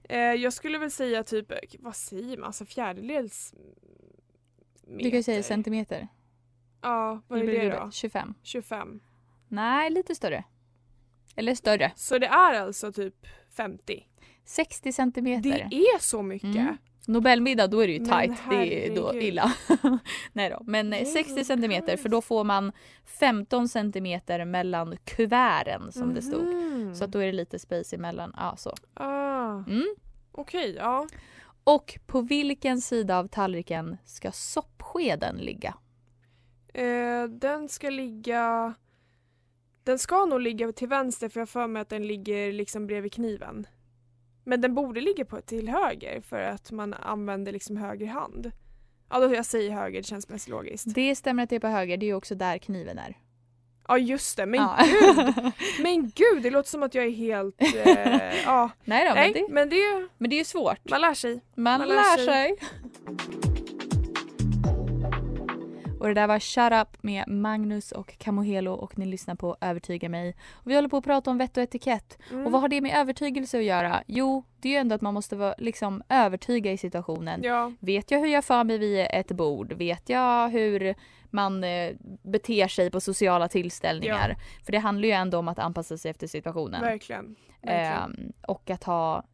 Eh, 0.05 0.19
jag 0.19 0.53
skulle 0.53 0.79
väl 0.79 0.91
säga 0.91 1.23
typ, 1.25 1.51
eh, 1.51 1.59
vad 1.79 1.97
säger 1.97 2.37
man, 2.37 2.47
alltså 2.47 2.65
fjärdedels 2.65 3.55
meter. 4.87 5.05
Du 5.05 5.11
kan 5.11 5.17
ju 5.17 5.23
säga 5.23 5.43
centimeter. 5.43 6.09
Ja, 6.83 7.21
vad 7.29 7.39
är 7.39 7.47
det 7.47 7.69
då? 7.69 7.91
25. 7.91 8.35
25. 8.43 9.01
Nej, 9.49 9.91
lite 9.91 10.15
större. 10.15 10.45
Eller 11.37 11.55
större. 11.55 11.93
Så 11.97 12.19
det 12.19 12.27
är 12.27 12.55
alltså 12.61 12.93
typ 12.93 13.27
50. 13.57 14.07
60 14.45 14.93
centimeter. 14.93 15.67
Det 15.71 15.77
är 15.77 15.99
så 15.99 16.23
mycket. 16.23 16.57
Mm. 16.57 16.77
Nobelmiddag, 17.07 17.67
då 17.67 17.81
är 17.81 17.87
det 17.87 17.93
ju 17.93 17.99
tight. 17.99 18.43
Det 18.51 18.87
är 18.87 18.95
då 18.97 19.15
illa. 19.15 19.53
Nej 20.33 20.51
då. 20.51 20.63
Men 20.65 20.93
eh, 20.93 21.05
60 21.07 21.45
centimeter 21.45 21.97
för 21.97 22.09
då 22.09 22.23
får 22.23 22.45
man 22.45 22.73
15 23.05 23.69
centimeter 23.69 24.45
mellan 24.45 24.97
kuverten 25.05 25.93
som 25.93 26.15
det 26.15 26.23
stod. 26.23 26.45
Mhm. 26.45 26.95
Så 26.95 27.05
att 27.05 27.13
då 27.13 27.19
är 27.19 27.27
det 27.27 27.33
lite 27.33 27.59
space 27.59 27.97
emellan. 27.97 28.35
Ja, 28.37 28.57
så. 28.57 28.75
ah, 28.95 29.65
Mm. 29.67 29.95
Okej, 30.33 30.75
ja. 30.79 31.07
Och 31.65 31.99
på 32.07 32.21
vilken 32.21 32.81
sida 32.81 33.19
av 33.19 33.29
tallriken 33.29 33.97
ska 34.05 34.33
soppskeden 34.33 35.37
ligga? 35.37 35.75
Eh, 36.75 37.25
den 37.25 37.69
ska 37.69 37.91
ligga... 37.91 38.75
Den 39.85 39.99
ska 39.99 40.25
nog 40.25 40.41
ligga 40.41 40.73
till 40.73 40.89
vänster 40.89 41.29
för 41.29 41.41
jag 41.41 41.43
har 41.43 41.47
för 41.47 41.67
mig 41.67 41.83
att 41.83 41.89
den 41.89 42.07
ligger 42.07 42.53
liksom 42.53 42.87
bredvid 42.87 43.13
kniven. 43.13 43.67
Men 44.45 44.61
den 44.61 44.75
borde 44.75 45.01
ligga 45.01 45.25
på 45.25 45.41
till 45.41 45.69
höger 45.69 46.21
för 46.21 46.41
att 46.41 46.71
man 46.71 46.95
använder 46.95 47.53
liksom 47.53 47.77
höger 47.77 48.07
hand. 48.07 48.53
Ja, 49.11 49.19
då 49.21 49.35
jag 49.35 49.47
säger 49.47 49.71
höger, 49.71 50.01
det 50.01 50.07
känns 50.07 50.29
mest 50.29 50.49
logiskt. 50.49 50.95
Det 50.95 51.17
stämmer 51.17 51.43
att 51.43 51.51
det 51.51 51.57
är 51.57 51.61
på 51.61 51.67
höger, 51.67 51.97
det 51.97 52.07
är 52.07 52.09
ju 52.09 52.15
också 52.15 52.35
där 52.35 52.59
kniven 52.59 52.99
är. 52.99 53.19
Ja, 53.89 53.99
just 53.99 54.37
det. 54.37 54.47
Men 54.47 54.61
Ja. 54.61 54.77
gud! 54.85 55.53
Men 55.83 56.11
gud, 56.15 56.43
det 56.43 56.51
låter 56.51 56.71
som 56.71 56.83
att 56.83 56.95
jag 56.95 57.05
är 57.05 57.11
helt... 57.11 57.63
Eh, 57.63 58.43
ja, 58.45 58.71
Nej 58.85 59.09
då, 59.09 59.15
men 59.15 59.23
nej, 59.23 59.33
det, 59.33 59.47
men 59.55 59.69
det... 59.69 60.09
men 60.19 60.31
det 60.31 60.37
är 60.37 60.39
ju 60.39 60.45
svårt. 60.45 60.91
Man 60.91 61.01
lär 61.01 61.15
sig. 61.15 61.41
Man, 61.55 61.79
Man 61.79 61.89
lär 61.89 61.95
lär 61.95 62.17
sig. 62.17 62.27
sig. 62.27 62.59
Och 66.03 66.09
det 66.09 66.15
där 66.15 66.27
var 66.27 66.39
Shut 66.39 66.73
Up 66.73 67.03
med 67.03 67.29
Magnus 67.29 67.93
och 67.93 68.19
Kamohelo 68.19 68.73
och 68.73 68.99
ni 68.99 69.07
lyssnar 69.07 69.35
på 69.35 69.57
Övertyga 69.61 70.09
mig. 70.09 70.37
Och 70.53 70.71
vi 70.71 70.75
håller 70.75 70.89
på 70.89 70.97
att 70.97 71.05
prata 71.05 71.31
om 71.31 71.39
vett 71.39 71.57
och 71.57 71.63
etikett. 71.63 72.19
Mm. 72.31 72.47
Och 72.47 72.53
vad 72.53 72.61
har 72.61 72.69
det 72.69 72.81
med 72.81 72.97
övertygelse 73.01 73.59
att 73.59 73.65
göra? 73.65 74.03
Jo, 74.07 74.45
det 74.61 74.69
är 74.69 74.73
ju 74.73 74.79
ändå 74.79 74.95
att 74.95 75.01
man 75.01 75.15
måste 75.15 75.37
vara 75.37 75.55
liksom 75.59 76.03
övertyga 76.09 76.73
i 76.73 76.77
situationen. 76.77 77.41
Ja, 77.43 77.73
Vet 77.81 78.11
jag 78.11 78.19
hur 78.19 78.27
jag 78.27 78.45
för 78.45 78.65
mig 78.65 78.79
vid 78.79 79.07
ett 79.11 79.31
bord? 79.33 79.73
Vet 79.73 80.09
jag 80.09 80.49
hur 80.49 80.95
man 81.31 81.65
eh, 81.65 81.93
beter 82.23 82.69
sig 82.69 82.91
på 82.91 83.01
sociala 83.01 83.49
tillställningar? 83.49 84.37
För 84.65 84.73
det 84.73 84.79
handlar 84.79 85.09
ju 85.09 85.13
ändå 85.15 85.39
om 85.39 85.49
att 85.49 85.59
anpassa 85.59 85.99
sig 85.99 86.11
efter 86.11 86.27
situationen. 86.27 86.81
verkligen. 86.81 87.37
verkligen. 87.63 88.27
Ehm, 88.27 88.33
och 88.47 88.71
att 88.71 88.85
ha 88.85 89.25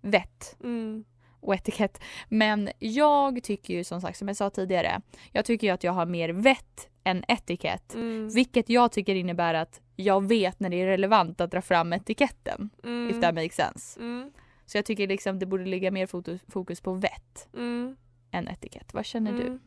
vett 0.00 0.56
Mm. 0.64 1.04
Och 1.40 1.54
etikett. 1.54 2.00
Men 2.28 2.70
jag 2.78 3.42
tycker 3.42 3.74
ju 3.74 3.84
som 3.84 4.00
sagt, 4.00 4.18
som 4.18 4.28
jag 4.28 4.36
sa 4.36 4.50
tidigare, 4.50 5.00
jag 5.32 5.44
tycker 5.44 5.66
ju 5.66 5.72
att 5.72 5.84
jag 5.84 5.92
har 5.92 6.06
mer 6.06 6.28
vett 6.28 6.88
än 7.04 7.24
etikett. 7.28 7.94
Mm. 7.94 8.28
Vilket 8.28 8.68
jag 8.68 8.92
tycker 8.92 9.14
innebär 9.14 9.54
att 9.54 9.80
jag 9.96 10.28
vet 10.28 10.60
när 10.60 10.70
det 10.70 10.76
är 10.76 10.86
relevant 10.86 11.40
att 11.40 11.50
dra 11.50 11.62
fram 11.62 11.92
etiketten. 11.92 12.70
Mm. 12.84 13.10
If 13.10 13.20
that 13.20 13.34
makes 13.34 13.56
sense. 13.56 14.00
Mm. 14.00 14.30
Så 14.66 14.78
jag 14.78 14.84
tycker 14.84 15.06
liksom 15.06 15.38
det 15.38 15.46
borde 15.46 15.64
ligga 15.64 15.90
mer 15.90 16.06
fokus, 16.50 16.80
på 16.80 16.92
vett. 16.92 17.48
Mm. 17.56 17.96
en 18.30 18.48
etikett. 18.48 18.94
Vad 18.94 19.06
känner 19.06 19.32
du? 19.32 19.46
Mm. 19.46 19.60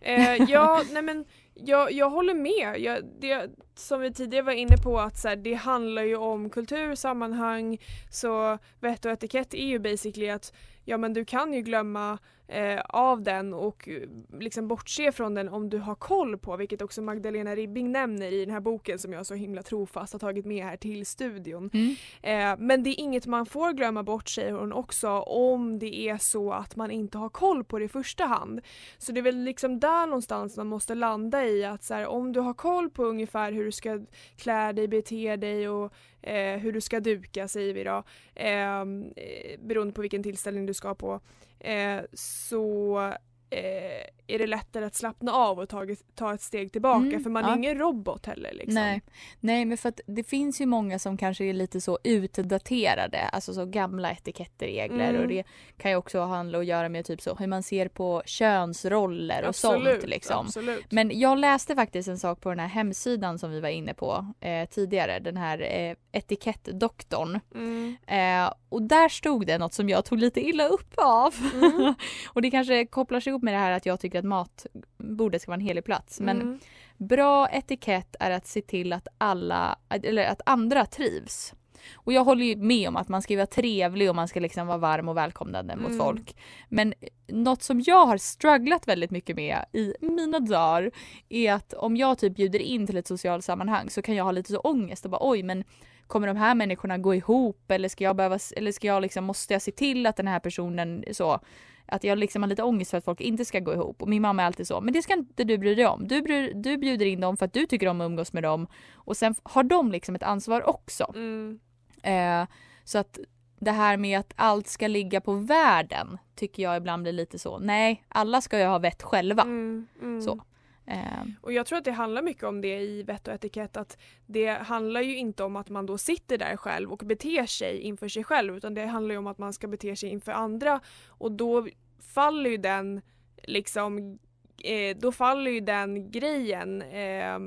Eh, 0.00 0.50
ja, 0.50 0.82
nej 0.92 1.02
men 1.02 1.24
jag, 1.56 1.92
jag 1.92 2.10
håller 2.10 2.34
med. 2.34 2.80
Jag, 2.80 3.04
det, 3.20 3.50
som 3.74 4.00
vi 4.00 4.12
tidigare 4.12 4.44
var 4.44 4.52
inne 4.52 4.76
på 4.76 4.98
att 4.98 5.18
så 5.18 5.28
här, 5.28 5.36
det 5.36 5.54
handlar 5.54 6.02
ju 6.02 6.16
om 6.16 6.50
kultur, 6.50 6.94
sammanhang, 6.94 7.78
så 8.10 8.58
vett 8.80 9.04
och 9.04 9.10
etikett 9.10 9.54
är 9.54 9.66
ju 9.66 9.78
basically 9.78 10.30
att 10.30 10.52
ja 10.84 10.96
men 10.96 11.12
du 11.12 11.24
kan 11.24 11.54
ju 11.54 11.62
glömma 11.62 12.18
eh, 12.48 12.80
av 12.88 13.22
den 13.22 13.54
och 13.54 13.88
eh, 13.88 14.02
liksom 14.38 14.68
bortse 14.68 15.12
från 15.12 15.34
den 15.34 15.48
om 15.48 15.70
du 15.70 15.78
har 15.78 15.94
koll 15.94 16.38
på, 16.38 16.56
vilket 16.56 16.82
också 16.82 17.02
Magdalena 17.02 17.54
Ribbing 17.54 17.92
nämner 17.92 18.32
i 18.32 18.44
den 18.44 18.54
här 18.54 18.60
boken 18.60 18.98
som 18.98 19.12
jag 19.12 19.26
så 19.26 19.34
himla 19.34 19.62
trofast 19.62 20.12
har 20.12 20.20
tagit 20.20 20.46
med 20.46 20.64
här 20.64 20.76
till 20.76 21.06
studion. 21.06 21.70
Mm. 21.72 21.94
Eh, 22.22 22.66
men 22.66 22.82
det 22.82 22.90
är 22.90 23.00
inget 23.00 23.26
man 23.26 23.46
får 23.46 23.72
glömma 23.72 24.02
bort 24.02 24.28
säger 24.28 24.52
hon 24.52 24.72
också 24.72 25.08
om 25.20 25.78
det 25.78 26.08
är 26.08 26.18
så 26.18 26.52
att 26.52 26.76
man 26.76 26.90
inte 26.90 27.18
har 27.18 27.28
koll 27.28 27.64
på 27.64 27.78
det 27.78 27.84
i 27.84 27.88
första 27.88 28.24
hand. 28.24 28.60
Så 28.98 29.12
det 29.12 29.20
är 29.20 29.22
väl 29.22 29.44
liksom 29.44 29.80
där 29.80 30.06
någonstans 30.06 30.56
man 30.56 30.66
måste 30.66 30.94
landa 30.94 31.44
i 31.44 31.45
att 31.64 31.82
så 31.82 31.94
här, 31.94 32.06
om 32.06 32.32
du 32.32 32.40
har 32.40 32.54
koll 32.54 32.90
på 32.90 33.04
ungefär 33.04 33.52
hur 33.52 33.64
du 33.64 33.72
ska 33.72 34.00
klä 34.36 34.72
dig, 34.72 34.88
bete 34.88 35.36
dig 35.36 35.68
och 35.68 35.92
eh, 36.22 36.58
hur 36.58 36.72
du 36.72 36.80
ska 36.80 37.00
duka 37.00 37.48
säger 37.48 37.74
vi 37.74 37.84
då. 37.84 38.02
Ehm, 38.34 39.12
eh, 39.16 39.60
beroende 39.60 39.92
på 39.92 40.00
vilken 40.00 40.22
tillställning 40.22 40.66
du 40.66 40.74
ska 40.74 40.94
på. 40.94 41.20
Eh, 41.60 42.00
så 42.12 43.12
eh, 43.50 44.06
är 44.28 44.38
det 44.38 44.46
lättare 44.46 44.84
att 44.84 44.94
slappna 44.94 45.32
av 45.32 45.58
och 45.58 45.68
ta, 45.68 45.86
ta 46.14 46.34
ett 46.34 46.40
steg 46.40 46.72
tillbaka 46.72 47.06
Mm, 47.06 47.22
för 47.22 47.30
man 47.30 47.44
ja. 47.44 47.52
är 47.52 47.56
ingen 47.56 47.78
robot 47.78 48.26
heller. 48.26 48.52
Liksom. 48.52 48.74
Nej. 48.74 49.02
Nej, 49.40 49.64
men 49.64 49.78
för 49.78 49.88
att 49.88 50.00
det 50.06 50.24
finns 50.24 50.60
ju 50.60 50.66
många 50.66 50.98
som 50.98 51.16
kanske 51.16 51.44
är 51.44 51.52
lite 51.52 51.80
så 51.80 51.98
utdaterade, 52.04 53.18
alltså 53.18 53.54
så 53.54 53.64
gamla 53.64 54.10
etiketterregler 54.12 55.08
Mm. 55.08 55.22
och 55.22 55.28
det 55.28 55.44
kan 55.78 55.90
ju 55.90 55.96
också 55.96 56.20
handla 56.20 56.58
och 56.58 56.64
göra 56.64 56.88
med 56.88 57.04
typ 57.04 57.20
så 57.20 57.34
hur 57.34 57.46
man 57.46 57.62
ser 57.62 57.88
på 57.88 58.22
könsroller 58.26 59.42
och 59.42 59.48
Absolut, 59.48 60.00
sånt 60.00 60.10
liksom. 60.10 60.46
absolut. 60.46 60.92
Men 60.92 61.18
jag 61.18 61.38
läste 61.38 61.74
faktiskt 61.74 62.08
en 62.08 62.18
sak 62.18 62.40
på 62.40 62.48
den 62.48 62.58
här 62.58 62.68
hemsidan 62.68 63.38
som 63.38 63.50
vi 63.50 63.60
var 63.60 63.68
inne 63.68 63.94
på 63.94 64.26
eh, 64.40 64.68
tidigare, 64.68 65.18
den 65.18 65.36
här 65.36 65.60
eh, 65.62 65.96
etikettdoktorn. 66.12 67.40
Mm. 67.54 67.96
Eh, 68.06 68.52
och 68.68 68.82
där 68.82 69.08
stod 69.08 69.46
det 69.46 69.58
något 69.58 69.74
som 69.74 69.88
jag 69.88 70.04
tog 70.04 70.18
lite 70.18 70.40
illa 70.40 70.68
upp 70.68 70.94
av. 70.96 71.34
Mm. 71.54 71.94
och 72.28 72.42
det 72.42 72.50
kanske 72.50 72.86
kopplar 72.86 73.20
sig 73.20 73.32
ihop 73.36 73.42
med 73.42 73.54
det 73.54 73.58
här 73.58 73.72
att 73.72 73.86
jag 73.86 74.00
tycker 74.00 74.18
att 74.18 74.24
matbordet 74.24 75.42
ska 75.42 75.50
vara 75.50 75.60
en 75.60 75.66
helig 75.66 75.84
plats. 75.84 76.20
Men 76.20 76.40
Mm. 76.40 76.58
bra 76.96 77.48
etikett 77.52 78.16
är 78.20 78.30
att 78.30 78.46
se 78.46 78.60
till 78.62 78.92
att 78.92 79.08
alla, 79.18 79.78
eller 79.88 80.24
att 80.24 80.40
andra 80.46 80.86
trivs. 80.86 81.54
Och 81.94 82.12
jag 82.12 82.24
håller 82.24 82.44
ju 82.44 82.56
med 82.56 82.88
om 82.88 82.96
att 82.96 83.08
man 83.08 83.22
ska 83.22 83.36
vara 83.36 83.46
trevlig 83.46 84.08
och 84.10 84.16
man 84.16 84.28
ska 84.28 84.40
liksom 84.40 84.66
vara 84.66 84.78
varm 84.78 85.08
och 85.08 85.16
välkomnande 85.16 85.76
mot 85.76 85.86
Mm. 85.86 85.98
folk. 85.98 86.36
Men 86.68 86.94
något 87.28 87.62
som 87.62 87.80
jag 87.80 88.06
har 88.06 88.16
strugglat 88.16 88.88
väldigt 88.88 89.10
mycket 89.10 89.36
med 89.36 89.64
i 89.72 89.94
mina 90.00 90.40
dagar 90.40 90.90
är 91.28 91.52
att 91.52 91.72
om 91.72 91.96
jag 91.96 92.18
typ 92.18 92.34
bjuder 92.36 92.58
in 92.58 92.86
till 92.86 92.96
ett 92.96 93.06
socialt 93.06 93.44
sammanhang 93.44 93.90
så 93.90 94.02
kan 94.02 94.14
jag 94.14 94.24
ha 94.24 94.32
lite 94.32 94.52
så 94.52 94.58
ångest 94.58 95.04
och 95.04 95.10
bara 95.10 95.30
oj 95.30 95.42
men 95.42 95.64
kommer 96.06 96.26
de 96.26 96.36
här 96.36 96.54
människorna 96.54 96.98
gå 96.98 97.14
ihop 97.14 97.70
eller 97.70 97.88
ska 97.88 98.04
jag 98.04 98.16
behöva, 98.16 98.38
eller 98.56 98.72
ska 98.72 98.86
jag 98.86 99.02
liksom, 99.02 99.24
måste 99.24 99.52
jag 99.52 99.62
se 99.62 99.72
till 99.72 100.06
att 100.06 100.16
den 100.16 100.26
här 100.26 100.40
personen 100.40 101.04
så 101.12 101.40
att 101.86 102.04
jag 102.04 102.18
liksom 102.18 102.42
har 102.42 102.48
lite 102.48 102.62
ångest 102.62 102.90
för 102.90 102.98
att 102.98 103.04
folk 103.04 103.20
inte 103.20 103.44
ska 103.44 103.60
gå 103.60 103.72
ihop 103.72 104.02
och 104.02 104.08
min 104.08 104.22
mamma 104.22 104.42
är 104.42 104.46
alltid 104.46 104.66
så 104.66 104.80
men 104.80 104.94
det 104.94 105.02
ska 105.02 105.12
inte 105.12 105.44
du 105.44 105.58
bry 105.58 105.74
dig 105.74 105.86
om. 105.86 106.08
Du, 106.08 106.22
bryr, 106.22 106.52
du 106.54 106.76
bjuder 106.76 107.06
in 107.06 107.20
dem 107.20 107.36
för 107.36 107.46
att 107.46 107.52
du 107.52 107.66
tycker 107.66 107.88
om 107.88 108.00
att 108.00 108.06
umgås 108.06 108.32
med 108.32 108.42
dem 108.42 108.66
och 108.94 109.16
sen 109.16 109.34
har 109.42 109.62
de 109.62 109.92
liksom 109.92 110.14
ett 110.14 110.22
ansvar 110.22 110.68
också. 110.68 111.12
Mm. 111.14 111.60
Eh, 112.02 112.48
så 112.84 112.98
att 112.98 113.18
det 113.58 113.70
här 113.70 113.96
med 113.96 114.18
att 114.18 114.32
allt 114.36 114.68
ska 114.68 114.86
ligga 114.86 115.20
på 115.20 115.32
världen 115.32 116.18
tycker 116.34 116.62
jag 116.62 116.76
ibland 116.76 117.02
blir 117.02 117.12
lite 117.12 117.38
så. 117.38 117.58
Nej, 117.58 118.04
alla 118.08 118.40
ska 118.40 118.58
ju 118.58 118.64
ha 118.64 118.78
vett 118.78 119.02
själva. 119.02 119.42
Mm. 119.42 119.86
Mm. 120.02 120.22
Så. 120.22 120.40
Ehm. 120.86 121.34
Och 121.42 121.52
jag 121.52 121.66
tror 121.66 121.78
att 121.78 121.84
det 121.84 121.92
handlar 121.92 122.22
mycket 122.22 122.42
om 122.42 122.60
det 122.60 122.80
i 122.80 123.02
vett 123.02 123.28
och 123.28 123.34
etikett 123.34 123.76
att 123.76 123.98
det 124.26 124.48
handlar 124.48 125.00
ju 125.00 125.16
inte 125.16 125.44
om 125.44 125.56
att 125.56 125.68
man 125.68 125.86
då 125.86 125.98
sitter 125.98 126.38
där 126.38 126.56
själv 126.56 126.92
och 126.92 126.98
beter 126.98 127.46
sig 127.46 127.80
inför 127.80 128.08
sig 128.08 128.24
själv 128.24 128.56
utan 128.56 128.74
det 128.74 128.86
handlar 128.86 129.12
ju 129.12 129.18
om 129.18 129.26
att 129.26 129.38
man 129.38 129.52
ska 129.52 129.68
bete 129.68 129.96
sig 129.96 130.10
inför 130.10 130.32
andra. 130.32 130.80
Och 131.08 131.32
då 131.32 131.68
faller 132.14 132.50
ju 132.50 132.56
den 132.56 133.02
liksom 133.42 134.18
eh, 134.64 134.96
då 134.96 135.12
faller 135.12 135.50
ju 135.50 135.60
den 135.60 136.10
grejen 136.10 136.82
eh, 136.82 137.38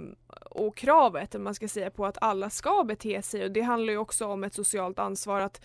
och 0.49 0.77
kravet 0.77 1.35
om 1.35 1.43
man 1.43 1.55
ska 1.55 1.67
säga 1.67 1.91
på 1.91 2.05
att 2.05 2.17
alla 2.21 2.49
ska 2.49 2.83
bete 2.83 3.21
sig. 3.21 3.43
Och 3.43 3.51
det 3.51 3.61
handlar 3.61 3.93
ju 3.93 3.99
också 3.99 4.25
om 4.25 4.43
ett 4.43 4.53
socialt 4.53 4.99
ansvar 4.99 5.41
att 5.41 5.61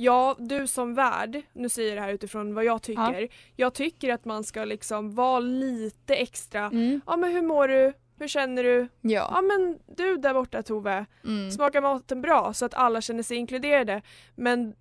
Ja, 0.00 0.36
du 0.38 0.66
som 0.66 0.94
värd, 0.94 1.42
nu 1.52 1.68
säger 1.68 1.88
jag 1.88 1.96
det 1.96 2.02
här 2.02 2.12
utifrån 2.12 2.54
vad 2.54 2.64
jag 2.64 2.82
tycker. 2.82 3.28
Jag 3.56 3.74
tycker 3.74 4.12
att 4.12 4.24
man 4.24 4.44
ska 4.44 4.64
liksom 4.64 5.14
vara 5.14 5.40
lite 5.40 6.14
extra 6.14 6.60
mm, 6.66 7.00
Ja 7.06 7.16
men 7.16 7.32
hur 7.32 7.42
mår 7.42 7.68
du? 7.68 7.92
Hur 8.18 8.28
känner 8.28 8.64
du? 8.64 8.88
ja. 9.00 9.30
Ja 9.34 9.42
men 9.42 9.78
du 9.96 10.16
där 10.16 10.34
borta 10.34 10.62
Tove, 10.62 11.06
Mm. 11.24 11.50
smakar 11.50 11.80
maten 11.80 12.20
bra 12.22 12.52
så 12.52 12.64
att 12.64 12.74
alla 12.74 13.00
känner 13.00 13.22
sig 13.22 13.36
inkluderade. 13.36 14.02
Men 14.34 14.74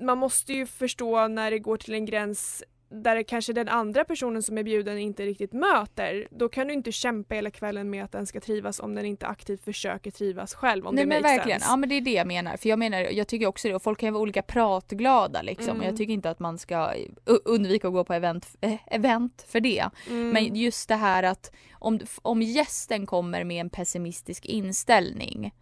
man 0.00 0.18
måste 0.18 0.52
ju 0.52 0.66
förstå 0.66 1.28
när 1.28 1.50
det 1.50 1.58
går 1.58 1.76
till 1.76 1.94
en 1.94 2.06
gräns 2.06 2.64
där 2.90 3.22
kanske 3.22 3.52
den 3.52 3.68
andra 3.68 4.04
personen 4.04 4.42
som 4.42 4.58
är 4.58 4.62
bjuden 4.62 4.98
inte 4.98 5.26
riktigt 5.26 5.52
möter. 5.52 6.28
Då 6.30 6.48
kan 6.48 6.66
du 6.66 6.74
inte 6.74 6.92
kämpa 6.92 7.34
hela 7.34 7.50
kvällen 7.50 7.90
med 7.90 8.04
att 8.04 8.12
den 8.12 8.26
ska 8.26 8.40
trivas 8.40 8.80
om 8.80 8.94
den 8.94 9.04
inte 9.04 9.26
aktivt 9.26 9.64
försöker 9.64 10.10
trivas 10.10 10.54
själv 10.54 10.86
om 10.86 10.94
Nej 10.94 11.04
det 11.04 11.08
men 11.08 11.22
verkligen, 11.22 11.60
sense. 11.60 11.72
ja 11.72 11.76
men 11.76 11.88
det 11.88 11.94
är 11.94 12.00
det 12.00 12.12
jag 12.12 12.26
menar. 12.26 12.56
För 12.56 12.68
jag 12.68 12.78
menar, 12.78 12.98
jag 13.00 13.28
tycker 13.28 13.46
också 13.46 13.68
det, 13.68 13.74
och 13.74 13.82
folk 13.82 14.00
kan 14.00 14.06
ju 14.06 14.12
vara 14.12 14.22
olika 14.22 14.42
pratglada 14.42 15.42
liksom. 15.42 15.76
Mm. 15.76 15.86
Jag 15.86 15.96
tycker 15.96 16.12
inte 16.12 16.30
att 16.30 16.38
man 16.38 16.58
ska 16.58 16.94
undvika 17.44 17.88
att 17.88 17.94
gå 17.94 18.04
på 18.04 18.14
event, 18.14 18.56
eh, 18.60 18.74
event 18.86 19.46
för 19.48 19.60
det. 19.60 19.84
Mm. 20.08 20.30
Men 20.30 20.56
just 20.56 20.88
det 20.88 20.96
här 20.96 21.22
att 21.22 21.52
om, 21.72 22.00
om 22.22 22.42
gästen 22.42 23.06
kommer 23.06 23.44
med 23.44 23.60
en 23.60 23.70
pessimistisk 23.70 24.46
inställning 24.46 25.52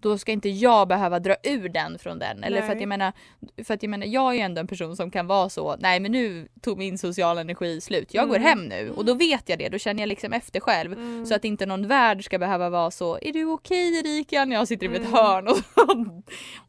då 0.00 0.18
ska 0.18 0.32
inte 0.32 0.48
jag 0.48 0.88
behöva 0.88 1.18
dra 1.20 1.36
ur 1.42 1.68
den 1.68 1.98
från 1.98 2.18
den. 2.18 2.44
Eller 2.44 2.62
för 2.62 2.72
att 2.72 2.80
jag 2.80 2.88
menar, 2.88 3.12
för 3.64 3.74
att 3.74 3.82
jag 3.82 3.90
menar, 3.90 4.06
jag 4.06 4.30
är 4.30 4.34
ju 4.34 4.40
ändå 4.40 4.60
en 4.60 4.66
person 4.66 4.96
som 4.96 5.10
kan 5.10 5.26
vara 5.26 5.48
så, 5.48 5.76
nej 5.78 6.00
men 6.00 6.12
nu 6.12 6.48
tog 6.60 6.78
min 6.78 6.98
sociala 6.98 7.40
energi 7.40 7.80
slut, 7.80 8.14
jag 8.14 8.28
går 8.28 8.36
Mm. 8.36 8.48
hem 8.48 8.64
nu. 8.64 8.90
Och 8.90 9.04
då 9.04 9.14
vet 9.14 9.48
jag 9.48 9.58
det, 9.58 9.68
då 9.68 9.78
känner 9.78 10.02
jag 10.02 10.08
liksom 10.08 10.32
efter 10.32 10.60
själv. 10.60 10.92
Mm. 10.92 11.26
Så 11.26 11.34
att 11.34 11.44
inte 11.44 11.66
någon 11.66 11.86
värld 11.88 12.24
ska 12.24 12.38
behöva 12.38 12.68
vara 12.70 12.90
så, 12.90 13.18
är 13.22 13.32
du 13.32 13.44
okej 13.44 13.98
Erika? 13.98 14.44
När 14.44 14.56
jag 14.56 14.68
sitter 14.68 14.86
i 14.86 14.96
ett 14.96 14.96
Mm. 14.96 15.12
hörn 15.12 15.48
och, 15.48 15.56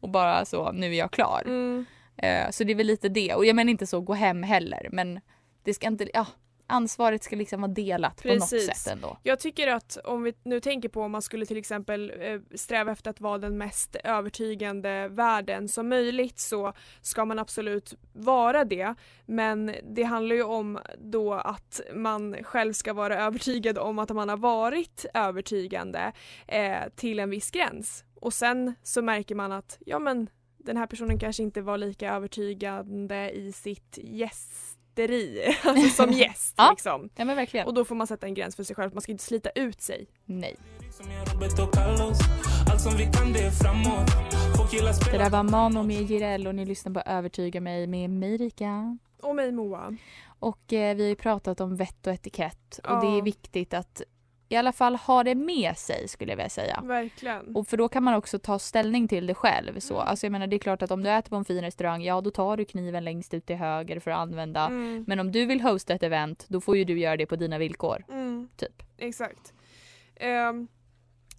och 0.00 0.08
bara 0.08 0.44
så, 0.44 0.72
nu 0.72 0.86
är 0.86 0.98
jag 0.98 1.10
klar. 1.10 1.42
Mm. 1.46 1.86
Eh, 2.16 2.50
så 2.50 2.64
det 2.64 2.72
är 2.72 2.76
väl 2.76 2.86
lite 2.86 3.08
det. 3.08 3.34
Och 3.34 3.44
jag 3.46 3.56
menar 3.56 3.70
inte 3.70 3.86
så 3.86 4.00
gå 4.00 4.14
hem 4.14 4.42
heller 4.42 4.88
men 4.92 5.20
det 5.64 5.74
ska 5.74 5.86
inte, 5.86 6.08
ja, 6.14 6.26
ansvaret 6.68 7.22
ska 7.24 7.36
liksom 7.36 7.60
vara 7.60 7.72
delat 7.72 8.16
på 8.16 8.22
Precis. 8.22 8.68
något 8.68 8.76
sätt 8.76 8.92
ändå. 8.92 9.18
Jag 9.22 9.40
tycker 9.40 9.68
att 9.68 9.98
om 10.04 10.22
vi 10.22 10.34
nu 10.42 10.60
tänker 10.60 10.88
på 10.88 11.02
om 11.02 11.12
man 11.12 11.22
skulle 11.22 11.46
till 11.46 11.56
exempel 11.56 12.12
eh, 12.20 12.40
sträva 12.54 12.92
efter 12.92 13.10
att 13.10 13.20
vara 13.20 13.38
den 13.38 13.58
mest 13.58 13.96
övertygande 14.04 15.08
världen 15.08 15.68
som 15.68 15.88
möjligt 15.88 16.38
så 16.38 16.72
ska 17.00 17.24
man 17.24 17.38
absolut 17.38 17.94
vara 18.12 18.64
det. 18.64 18.94
Men 19.26 19.74
det 19.94 20.02
handlar 20.02 20.36
ju 20.36 20.42
om 20.42 20.78
då 20.98 21.34
att 21.34 21.80
man 21.94 22.36
själv 22.44 22.72
ska 22.72 22.92
vara 22.92 23.18
övertygad 23.18 23.78
om 23.78 23.98
att 23.98 24.10
man 24.10 24.28
har 24.28 24.36
varit 24.36 25.06
övertygande 25.14 26.12
eh, 26.46 26.88
till 26.96 27.18
en 27.18 27.30
viss 27.30 27.50
gräns. 27.50 28.04
Och 28.20 28.34
sen 28.34 28.74
så 28.82 29.02
märker 29.02 29.34
man 29.34 29.52
att 29.52 29.78
ja 29.86 29.98
men 29.98 30.28
den 30.58 30.76
här 30.76 30.86
personen 30.86 31.18
kanske 31.18 31.42
inte 31.42 31.62
var 31.62 31.78
lika 31.78 32.14
övertygande 32.14 33.30
i 33.30 33.52
sitt 33.52 33.98
gästeri, 34.98 35.54
alltså 35.64 35.88
som 36.02 36.12
gäst 36.12 36.54
Ja. 36.56 36.70
liksom. 36.70 37.08
Ja 37.16 37.24
men 37.24 37.36
verkligen. 37.36 37.66
Och 37.66 37.74
då 37.74 37.84
får 37.84 37.94
man 37.94 38.06
sätta 38.06 38.26
en 38.26 38.34
gräns 38.34 38.56
för 38.56 38.64
sig 38.64 38.76
själv. 38.76 38.94
Man 38.94 39.02
ska 39.02 39.12
inte 39.12 39.24
slita 39.24 39.50
ut 39.50 39.80
sig. 39.80 40.06
Nej. 40.24 40.56
Som 40.90 41.10
jag, 41.10 41.34
Robert 41.34 41.58
och 41.58 41.74
Carlos 41.74 42.18
Allt 42.70 42.80
som 42.80 42.96
vi 42.96 43.04
kan 43.04 43.32
det 45.12 45.18
där 45.18 45.30
var 45.30 45.42
Mano 45.42 45.82
med 45.82 46.10
Jireel 46.10 46.46
och 46.46 46.54
ni 46.54 46.64
lyssnar 46.64 46.92
på 46.92 47.00
Övertyga 47.00 47.60
mig 47.60 47.86
med 47.86 48.10
mig 48.10 48.36
Rika. 48.36 48.98
Och 49.22 49.34
mig 49.36 49.52
Moa. 49.52 49.96
Och 50.38 50.72
eh, 50.72 50.96
vi 50.96 51.02
har 51.02 51.08
ju 51.08 51.14
pratat 51.14 51.60
om 51.60 51.76
vett 51.76 52.06
och 52.06 52.12
etikett 52.12 52.78
och 52.84 52.90
Ja. 52.90 53.00
det 53.00 53.18
är 53.18 53.22
viktigt 53.22 53.74
att 53.74 54.02
i 54.48 54.56
alla 54.56 54.72
fall 54.72 54.96
ha 54.96 55.24
det 55.24 55.34
med 55.34 55.76
sig 55.76 56.08
skulle 56.08 56.32
jag 56.32 56.36
vilja 56.36 56.48
säga. 56.48 56.80
Verkligen. 56.84 57.56
Och 57.56 57.68
för 57.68 57.76
då 57.76 57.88
kan 57.88 58.02
man 58.02 58.14
också 58.14 58.38
ta 58.38 58.58
ställning 58.58 59.08
till 59.08 59.26
det 59.26 59.34
själv. 59.34 59.80
Så, 59.80 59.94
Mm. 59.94 60.08
alltså 60.08 60.26
jag 60.26 60.32
menar 60.32 60.46
det 60.46 60.56
är 60.56 60.58
klart 60.58 60.82
att 60.82 60.90
om 60.90 61.02
du 61.02 61.10
äter 61.10 61.30
på 61.30 61.36
en 61.36 61.44
fin 61.44 61.60
restaurang, 61.60 62.02
ja 62.02 62.20
då 62.20 62.30
tar 62.30 62.56
du 62.56 62.64
kniven 62.64 63.04
längst 63.04 63.34
ut 63.34 63.46
till 63.46 63.56
höger 63.56 64.00
för 64.00 64.10
att 64.10 64.18
använda. 64.18 64.66
Mm. 64.66 65.04
Men 65.06 65.20
om 65.20 65.32
du 65.32 65.46
vill 65.46 65.60
hosta 65.60 65.94
ett 65.94 66.02
event, 66.02 66.44
då 66.48 66.60
får 66.60 66.76
ju 66.76 66.84
du 66.84 66.98
göra 66.98 67.16
det 67.16 67.26
på 67.26 67.36
dina 67.36 67.58
villkor. 67.58 68.04
Mm. 68.08 68.48
Typ. 68.56 68.82
Exakt. 68.98 69.52
Ehm, 70.16 70.68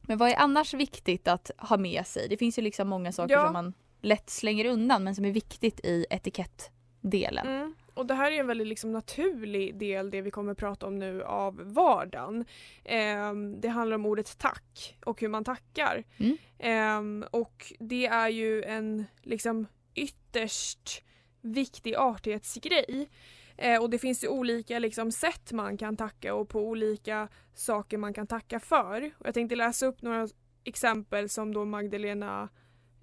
Men 0.01 0.17
vad 0.17 0.29
är 0.29 0.35
annars 0.35 0.73
viktigt 0.73 1.27
att 1.27 1.51
ha 1.57 1.77
med 1.77 2.07
sig? 2.07 2.27
Det 2.29 2.37
finns 2.37 2.57
ju 2.57 2.61
liksom 2.61 2.87
många 2.87 3.11
saker 3.11 3.33
Ja. 3.33 3.43
som 3.43 3.53
man 3.53 3.73
lätt 4.01 4.29
slänger 4.29 4.65
undan 4.65 5.03
men 5.03 5.15
som 5.15 5.25
är 5.25 5.31
viktigt 5.31 5.79
i 5.85 6.05
etikettdelen. 6.09 7.75
Och 7.99 8.05
det 8.05 8.13
här 8.13 8.31
är 8.31 8.39
en 8.39 8.47
väldigt 8.47 8.67
liksom 8.67 8.91
naturlig 8.91 9.77
del, 9.77 10.12
det 10.12 10.21
vi 10.21 10.31
kommer 10.31 10.53
prata 10.53 10.88
om 10.88 10.99
nu, 10.99 11.23
av 11.23 11.73
vardagen. 11.73 12.45
Ehm, 12.83 13.62
det 13.62 13.67
handlar 13.67 13.95
om 13.95 14.05
ordet 14.05 14.38
tack 14.38 14.97
och 15.05 15.21
hur 15.21 15.27
man 15.27 15.43
tackar. 15.43 16.03
Mm. 16.17 16.38
Ehm, 16.59 17.25
och 17.31 17.73
det 17.79 18.05
är 18.05 18.29
ju 18.29 18.63
en 18.63 19.05
liksom 19.21 19.67
ytterst 19.95 21.03
viktig 21.41 21.95
artighetsgrej. 21.95 23.09
Eh, 23.57 23.81
och 23.81 23.89
det 23.89 23.99
finns 23.99 24.23
ju 24.23 24.27
olika 24.27 24.79
liksom, 24.79 25.12
sätt 25.12 25.51
man 25.51 25.77
kan 25.77 25.97
tacka 25.97 26.33
och 26.33 26.49
på 26.49 26.59
olika 26.67 27.27
saker 27.53 27.97
man 27.97 28.13
kan 28.13 28.27
tacka 28.27 28.59
för. 28.59 29.12
Och 29.17 29.27
jag 29.27 29.33
tänkte 29.33 29.55
läsa 29.55 29.85
upp 29.85 30.01
några 30.01 30.27
exempel 30.63 31.29
som 31.29 31.53
då 31.53 31.65
Magdalena 31.65 32.49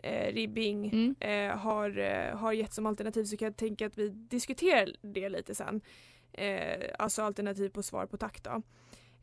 eh, 0.06 0.32
Ribbing 0.34 0.88
Mm. 0.88 1.14
eh, 1.20 1.56
har, 1.58 1.98
eh, 1.98 2.36
har 2.36 2.52
gett 2.52 2.72
som 2.72 2.86
alternativ 2.86 3.24
så 3.24 3.36
kan 3.36 3.46
jag 3.46 3.56
tänka 3.56 3.86
att 3.86 3.98
vi 3.98 4.08
diskuterar 4.08 4.88
det 5.02 5.28
lite 5.28 5.54
sen. 5.54 5.80
Eh, 6.32 6.84
alltså 6.98 7.22
alternativ 7.22 7.68
på 7.68 7.82
svar 7.82 8.06
på 8.06 8.16
tack 8.16 8.42
då. 8.42 8.62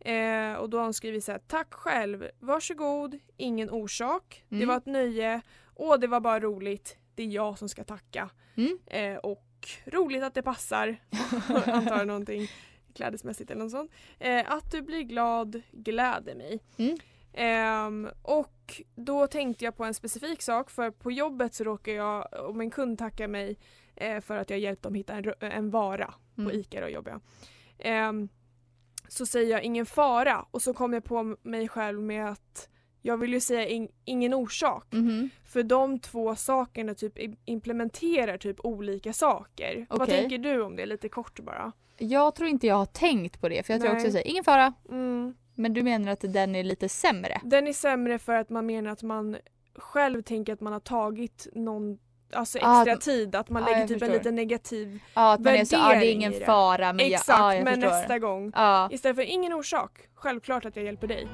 Eh, 0.10 0.54
och 0.54 0.70
då 0.70 0.78
har 0.78 0.84
hon 0.84 0.94
skrivit 0.94 1.24
så 1.24 1.32
här, 1.32 1.40
tack 1.48 1.74
själv, 1.74 2.28
varsågod, 2.40 3.20
ingen 3.38 3.70
orsak, 3.70 4.44
det 4.50 4.56
Mm. 4.56 4.68
var 4.68 4.78
ett 4.78 4.86
nöje, 4.86 5.42
åh 5.76 6.00
det 6.00 6.08
var 6.08 6.20
bara 6.20 6.40
roligt, 6.40 6.98
det 7.16 7.24
är 7.24 7.28
jag 7.28 7.58
som 7.60 7.70
ska 7.70 7.84
tacka. 7.84 8.30
Mm. 8.56 8.80
Eh, 8.88 9.18
och 9.18 9.46
roligt 9.86 10.24
att 10.24 10.34
det 10.34 10.42
passar, 10.44 10.96
antar 11.66 12.06
någonting 12.06 12.48
klädesmässigt 12.96 13.52
eller 13.52 13.64
något 13.64 13.72
sånt. 13.72 13.92
Eh, 14.20 14.52
att 14.52 14.72
du 14.72 14.82
blir 14.82 15.02
glad 15.02 15.62
gläder 15.72 16.36
mig. 16.36 16.60
Mm. 16.78 16.98
Ehm, 17.34 18.10
och 18.22 18.82
då 18.96 19.28
tänkte 19.28 19.66
jag 19.66 19.78
på 19.78 19.84
en 19.84 19.94
specifik 19.94 20.42
sak 20.42 20.70
för 20.70 20.92
på 20.92 21.12
jobbet 21.12 21.54
så 21.54 21.64
råkar 21.64 21.92
jag, 21.92 22.28
om 22.50 22.62
en 22.62 22.70
kund 22.70 22.98
tackar 22.98 23.28
mig 23.28 23.58
eh, 23.96 24.22
för 24.22 24.38
att 24.38 24.50
jag 24.50 24.60
hjälpt 24.60 24.84
dem 24.84 24.94
hitta 24.94 25.14
en, 25.14 25.34
en 25.40 25.70
vara 25.70 26.14
på 26.36 26.42
Mm. 26.42 26.56
ICA 26.56 26.82
då 26.82 26.88
jobbar 26.90 27.12
jag. 27.12 27.22
Ehm, 27.80 28.30
så 29.08 29.26
säger 29.26 29.52
jag 29.52 29.64
ingen 29.64 29.86
fara 29.86 30.46
och 30.52 30.62
så 30.62 30.74
kom 30.74 30.94
jag 30.94 31.04
på 31.04 31.36
mig 31.42 31.68
själv 31.68 32.02
med 32.02 32.30
att 32.30 32.70
jag 33.02 33.18
vill 33.18 33.34
ju 33.34 33.40
säga 33.40 33.68
in, 33.68 33.88
ingen 34.06 34.34
orsak. 34.34 34.88
Mhm. 34.92 35.30
För 35.46 35.64
de 35.64 36.00
två 36.00 36.36
sakerna 36.36 36.94
typ 36.94 37.14
implementerar 37.46 38.38
typ 38.38 38.58
olika 38.64 39.14
saker. 39.14 39.86
Vad 39.90 40.02
Okej. 40.02 40.20
tänker 40.20 40.38
du 40.38 40.62
om 40.62 40.76
det 40.76 40.86
lite 40.86 41.10
kort 41.10 41.40
bara? 41.40 41.72
Jag 41.98 42.36
tror 42.36 42.50
inte 42.50 42.68
jag 42.68 42.76
har 42.76 42.86
tänkt 42.86 43.42
på 43.42 43.50
det 43.50 43.66
för 43.66 43.74
jag 43.74 43.82
tror 43.82 43.94
också 43.94 44.12
säger 44.12 44.28
ingen 44.28 44.44
fara. 44.44 44.74
Mm. 44.90 45.36
Men 45.56 45.74
du 45.74 45.84
menar 45.84 46.12
att 46.12 46.22
den 46.28 46.56
är 46.56 46.64
lite 46.64 46.90
sämre? 46.90 47.42
Den 47.44 47.68
är 47.68 47.74
sämre 47.74 48.20
för 48.20 48.34
att 48.34 48.50
man 48.50 48.66
menar 48.66 48.92
att 48.92 49.04
man 49.04 49.38
själv 49.76 50.22
tänker 50.22 50.54
att 50.54 50.62
man 50.62 50.74
har 50.74 50.80
tagit 50.80 51.48
någon 51.54 51.98
alltså 52.34 52.60
Ah, 52.62 52.82
extra 52.82 52.98
tid, 52.98 53.36
att 53.36 53.50
man 53.50 53.62
ja, 53.62 53.68
lägger 53.68 53.80
jag 53.80 53.88
typ 53.88 53.96
en 53.96 54.00
förstår. 54.00 54.14
liten 54.18 54.36
negativ 54.36 55.00
Ja, 55.14 55.34
att 55.34 55.40
man 55.40 55.54
är 55.54 55.66
så, 55.66 55.76
ja 55.76 55.80
det 55.80 55.86
är 55.86 55.94
Värdering 55.96 56.16
ingen 56.16 56.34
fara 56.46 56.94
men 56.94 57.06
Exakt, 57.06 57.28
jag, 57.30 57.40
ja, 57.40 57.56
jag 57.56 57.64
men 57.64 57.74
förstår. 57.74 57.90
nästa 57.90 58.20
gång. 58.20 58.52
Ja. 58.56 58.90
Istället 58.92 59.16
för 59.16 59.24
ingen 59.24 59.54
orsak, 59.54 59.92
självklart 60.16 60.66
att 60.66 60.76
jag 60.76 60.86
hjälper 60.86 61.08
dig. 61.08 61.28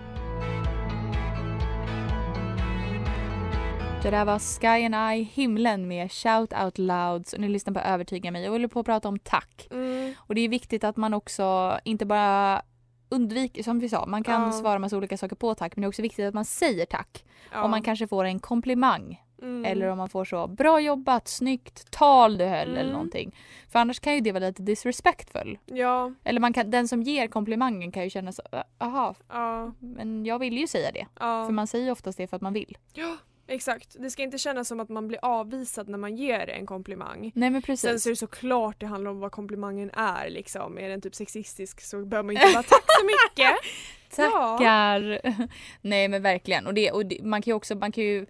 Det 4.04 4.10
där 4.10 4.26
var 4.26 4.40
Sky 4.40 4.86
and 4.96 5.16
I, 5.20 5.24
himlen 5.24 5.88
med 5.88 6.12
Shout 6.12 6.54
Out 6.64 6.78
Louds 6.78 7.34
och 7.34 7.40
ni 7.40 7.50
lyssnar 7.50 7.74
på 7.74 7.80
Övertyga 7.80 8.32
mig 8.32 8.46
och 8.48 8.52
håller 8.52 8.68
på 8.68 8.80
att 8.80 8.86
prata 8.86 9.08
om 9.08 9.20
tack. 9.20 9.68
Mm. 9.72 10.14
Och 10.20 10.36
det 10.36 10.42
är 10.42 10.50
viktigt 10.50 10.84
att 10.84 10.98
man 10.98 11.14
också 11.14 11.80
inte 11.84 12.06
bara 12.06 12.62
undviker, 13.10 13.64
som 13.64 13.80
vi 13.80 13.90
sa, 13.90 14.06
man 14.06 14.24
kan 14.24 14.42
Ja. 14.42 14.52
svara 14.52 14.80
massa 14.80 14.98
olika 14.98 15.18
saker 15.18 15.36
på 15.36 15.56
tack 15.56 15.76
men 15.76 15.82
det 15.82 15.86
är 15.86 15.90
också 15.90 16.02
viktigt 16.02 16.26
att 16.26 16.34
man 16.34 16.46
säger 16.46 16.86
tack. 16.86 17.26
Ja. 17.52 17.64
Om 17.64 17.72
man 17.72 17.82
kanske 17.82 18.08
får 18.08 18.26
en 18.26 18.40
komplimang 18.40 19.24
Mm. 19.42 19.66
eller 19.66 19.88
om 19.88 19.98
man 19.98 20.10
får 20.10 20.26
så 20.26 20.48
bra 20.48 20.80
jobbat, 20.80 21.28
snyggt 21.28 21.92
tal 21.92 22.38
du 22.38 22.46
höll 22.46 22.68
eller 22.68 22.80
Mm. 22.82 22.92
någonting. 22.94 23.36
För 23.70 23.80
annars 23.80 24.00
kan 24.00 24.14
ju 24.14 24.20
det 24.22 24.32
vara 24.32 24.48
lite 24.48 24.62
disrespectful. 24.62 25.58
Ja, 25.66 26.12
Eller 26.24 26.40
man 26.40 26.54
kan, 26.54 26.72
den 26.72 26.88
som 26.88 27.04
ger 27.04 27.28
komplimangen 27.28 27.92
kan 27.92 28.04
ju 28.04 28.10
känna 28.10 28.32
så, 28.32 28.42
aha, 28.78 29.16
ja, 29.30 29.72
men 29.80 30.26
jag 30.26 30.40
vill 30.40 30.58
ju 30.58 30.68
säga 30.68 30.92
det. 30.92 31.06
För 31.20 31.52
man 31.52 31.68
säger 31.68 31.92
oftast 31.92 32.18
det 32.18 32.28
för 32.28 32.36
att 32.36 32.42
man 32.42 32.54
vill. 32.54 32.78
Ja, 33.50 33.56
exakt. 33.56 33.96
Det 34.00 34.10
ska 34.10 34.24
inte 34.24 34.38
kännas 34.38 34.68
som 34.68 34.80
att 34.80 34.90
man 34.90 35.08
blir 35.08 35.20
avvisad 35.22 35.90
när 35.90 35.98
man 35.98 36.16
ger 36.16 36.50
en 36.50 36.66
komplimang. 36.66 37.32
Nej 37.36 37.50
men 37.50 37.62
Sen 37.62 37.66
precis. 37.66 38.04
så 38.04 38.10
är 38.10 38.12
det 38.12 38.16
såklart 38.16 38.80
det 38.80 38.86
handlar 38.86 39.12
om 39.12 39.20
vad 39.20 39.32
komplimangen 39.32 39.92
är 39.94 40.30
liksom. 40.30 40.78
Är 40.78 40.90
den 40.90 41.02
typ 41.02 41.16
sexistisk 41.16 41.82
så 41.82 42.06
behöver 42.06 42.26
man 42.26 42.36
inte 42.36 42.54
bara 42.54 42.64
tack 42.64 42.86
så 42.88 43.06
mycket. 43.06 43.56
Ja. 44.18 44.58
Tackar! 44.58 45.22
Nej 45.82 46.08
men 46.08 46.22
verkligen. 46.22 46.68
Och, 46.68 46.74
det, 46.74 46.92
och 46.92 47.06
det, 47.06 47.24
man 47.24 47.42
kan 47.42 47.52
ju 47.52 47.56
också, 47.56 47.76
man 47.76 47.92
kan 47.92 48.04
ju 48.04 48.26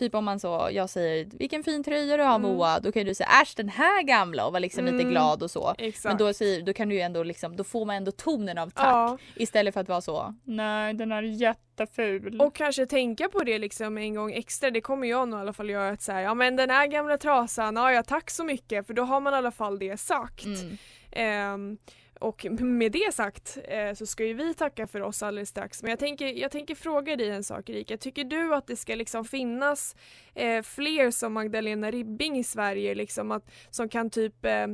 Typ 0.00 0.14
om 0.14 0.24
man 0.24 0.40
så, 0.40 0.68
jag 0.72 0.90
säger 0.90 1.26
vilken 1.32 1.62
fin 1.62 1.84
tröja 1.84 2.16
du 2.16 2.22
har 2.22 2.36
Mm. 2.36 2.50
Moa, 2.50 2.80
då 2.80 2.92
kan 2.92 3.04
du 3.06 3.14
säga 3.14 3.28
äsch 3.42 3.52
den 3.56 3.68
här 3.68 4.02
gamla 4.02 4.46
och 4.46 4.52
vara 4.52 4.58
liksom 4.60 4.84
lite 4.84 4.96
Mm. 4.96 5.10
glad 5.10 5.42
och 5.42 5.50
så. 5.50 5.74
Exakt. 5.78 6.04
Men 6.04 6.16
då, 6.16 6.32
säger, 6.32 6.62
då 6.62 6.72
kan 6.72 6.88
du 6.88 6.94
ju 6.94 7.00
ändå 7.00 7.22
liksom, 7.22 7.56
då 7.56 7.64
får 7.64 7.84
man 7.84 7.96
ändå 7.96 8.10
tonen 8.10 8.58
av 8.58 8.70
tack. 8.70 8.86
Ja. 8.86 9.18
Istället 9.36 9.74
för 9.74 9.80
att 9.80 9.88
vara 9.88 10.00
så, 10.00 10.34
nej 10.44 10.94
den 10.94 11.12
är 11.12 11.22
jätteful. 11.22 12.40
Och 12.40 12.54
kanske 12.54 12.86
tänka 12.86 13.28
på 13.28 13.44
det 13.44 13.58
liksom 13.58 13.98
en 13.98 14.14
gång 14.14 14.32
extra, 14.32 14.70
det 14.70 14.80
kommer 14.80 15.08
jag 15.08 15.28
nog 15.28 15.38
i 15.38 15.42
alla 15.42 15.52
fall 15.52 15.70
göra 15.70 15.88
att 15.88 16.02
säga, 16.02 16.20
ja 16.22 16.34
men 16.34 16.56
den 16.56 16.70
här 16.70 16.86
gamla 16.86 17.18
trasan, 17.18 17.76
ja, 17.76 17.92
ja 17.92 18.02
tack 18.02 18.30
så 18.30 18.44
mycket 18.44 18.86
för 18.86 18.94
då 18.94 19.02
har 19.02 19.20
man 19.20 19.32
i 19.32 19.36
alla 19.36 19.50
fall 19.52 19.78
det 19.78 19.96
sagt. 20.00 20.44
Mm. 20.44 20.78
Ehm, 21.12 21.78
och 22.20 22.46
med 22.60 22.92
det 22.92 23.14
sagt 23.14 23.58
eh, 23.64 23.94
så 23.94 24.06
ska 24.06 24.24
ju 24.24 24.34
vi 24.34 24.54
tacka 24.54 24.86
för 24.86 25.00
oss 25.00 25.22
alldeles 25.22 25.48
strax. 25.48 25.82
Men 25.82 25.90
jag 25.90 25.98
tänker, 25.98 26.26
jag 26.26 26.50
tänker 26.50 26.74
fråga 26.74 27.16
dig 27.16 27.30
en 27.30 27.44
sak 27.44 27.68
Erika. 27.68 27.96
Tycker 27.96 28.24
du 28.24 28.54
att 28.54 28.66
det 28.66 28.76
ska 28.76 28.94
liksom 28.94 29.24
finnas 29.24 29.96
eh, 30.34 30.62
fler 30.62 31.10
som 31.10 31.32
Magdalena 31.32 31.90
Ribbing 31.90 32.38
i 32.38 32.44
Sverige 32.44 32.94
liksom 32.94 33.30
att, 33.30 33.50
som 33.70 33.88
kan 33.88 34.10
typ 34.10 34.44
eh, 34.44 34.66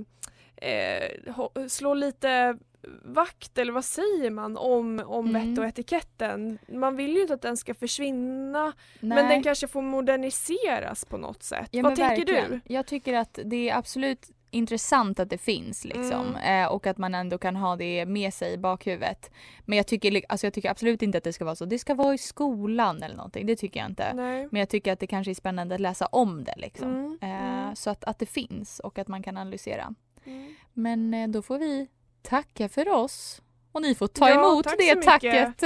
eh, 0.57 1.67
slå 1.69 1.95
lite 1.95 2.59
vakt 3.05 3.59
eller 3.59 3.73
vad 3.73 3.85
säger 3.85 4.31
man 4.31 4.57
om, 4.57 5.03
om 5.07 5.27
Mm. 5.27 5.49
vett 5.51 5.59
och 5.59 5.65
etiketten. 5.65 6.59
Man 6.69 6.97
vill 6.97 7.15
ju 7.15 7.21
inte 7.23 7.35
att 7.35 7.43
den 7.43 7.57
ska 7.57 7.75
försvinna 7.75 8.73
Nej. 9.01 9.17
men 9.17 9.29
den 9.29 9.43
kanske 9.43 9.69
får 9.69 9.83
moderniseras 9.83 11.05
på 11.05 11.17
något 11.17 11.43
sätt. 11.43 11.69
Ja, 11.71 11.83
vad 11.83 11.97
tänker 11.97 12.17
verkligen. 12.17 12.51
du? 12.65 12.75
Jag 12.75 12.87
tycker 12.87 13.15
att 13.15 13.39
det 13.45 13.71
är 13.71 13.77
absolut 13.77 14.31
intressant 14.57 15.21
att 15.21 15.31
det 15.31 15.39
finns 15.39 15.85
liksom 15.85 16.37
eh, 16.37 16.67
och 16.67 16.87
att 16.87 16.99
man 16.99 17.15
ändå 17.15 17.39
kan 17.39 17.57
ha 17.57 17.77
det 17.77 18.07
med 18.07 18.35
sig 18.35 18.53
i 18.53 18.59
bakhuvudet. 18.59 19.31
Men 19.65 19.77
jag 19.77 19.87
tycker, 19.87 20.23
alltså 20.29 20.47
jag 20.47 20.55
tycker 20.55 20.71
absolut 20.71 21.03
inte 21.03 21.19
att 21.19 21.25
det 21.25 21.33
ska 21.33 21.45
vara 21.45 21.57
så. 21.57 21.65
Det 21.65 21.79
ska 21.79 21.95
vara 21.95 22.15
i 22.15 22.19
skolan 22.19 23.03
eller 23.03 23.17
någonting. 23.17 23.47
Det 23.47 23.57
tycker 23.57 23.81
jag 23.81 23.91
inte. 23.91 24.15
Nej. 24.15 24.49
Men 24.51 24.59
jag 24.59 24.69
tycker 24.69 24.93
att 24.93 25.01
det 25.01 25.07
kanske 25.07 25.33
är 25.33 25.35
spännande 25.35 25.75
att 25.75 25.81
läsa 25.81 26.07
om 26.07 26.45
det 26.45 26.55
liksom. 26.57 26.89
Mm, 26.89 27.19
Eh, 27.21 27.63
mm. 27.65 27.77
Så 27.77 27.91
att, 27.91 28.05
att 28.05 28.19
det 28.19 28.27
finns 28.27 28.81
och 28.81 28.99
att 28.99 29.09
man 29.09 29.23
kan 29.23 29.37
analysera. 29.37 29.95
Mm. 30.25 30.55
Men 30.73 31.15
eh, 31.15 31.29
då 31.29 31.43
får 31.43 31.59
vi 31.59 31.89
tacka 32.23 32.69
för 32.69 32.89
oss. 32.89 33.43
Och 33.77 33.83
ni 33.83 33.95
får 33.95 34.07
ta 34.07 34.29
Ja, 34.29 34.35
emot 34.35 34.65
tack 34.65 34.79
det 34.79 35.03
tacket. 35.03 35.63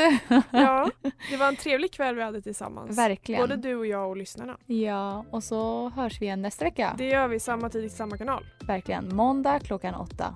Ja, 0.50 0.90
det 1.30 1.36
var 1.36 1.48
en 1.48 1.56
trevlig 1.56 1.92
kväll 1.92 2.14
vi 2.14 2.22
hade 2.22 2.42
tillsammans. 2.42 2.98
Verkligen. 2.98 3.40
Både 3.40 3.56
du 3.56 3.74
och 3.76 3.86
jag 3.86 4.08
och 4.10 4.16
lyssnarna. 4.16 4.56
Ja, 4.66 5.24
och 5.30 5.44
så 5.44 5.88
hörs 5.88 6.20
vi 6.20 6.26
igen 6.26 6.42
nästa 6.42 6.64
vecka. 6.64 6.94
Det 6.98 7.04
gör 7.08 7.28
vi 7.28 7.40
samma 7.40 7.68
tid 7.68 7.84
i 7.84 7.88
samma 7.88 8.18
kanal. 8.18 8.44
Verkligen. 8.66 9.16
Måndag 9.16 9.60
klockan 9.60 9.94
åtta. 9.94 10.34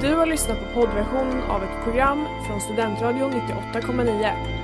Du 0.00 0.14
har 0.14 0.26
lyssnat 0.26 0.58
på 0.58 0.80
poddversion 0.80 1.42
av 1.42 1.62
ett 1.62 1.84
program 1.84 2.26
från 2.46 2.60
Studentradion 2.60 3.32
98,9. 3.32 4.63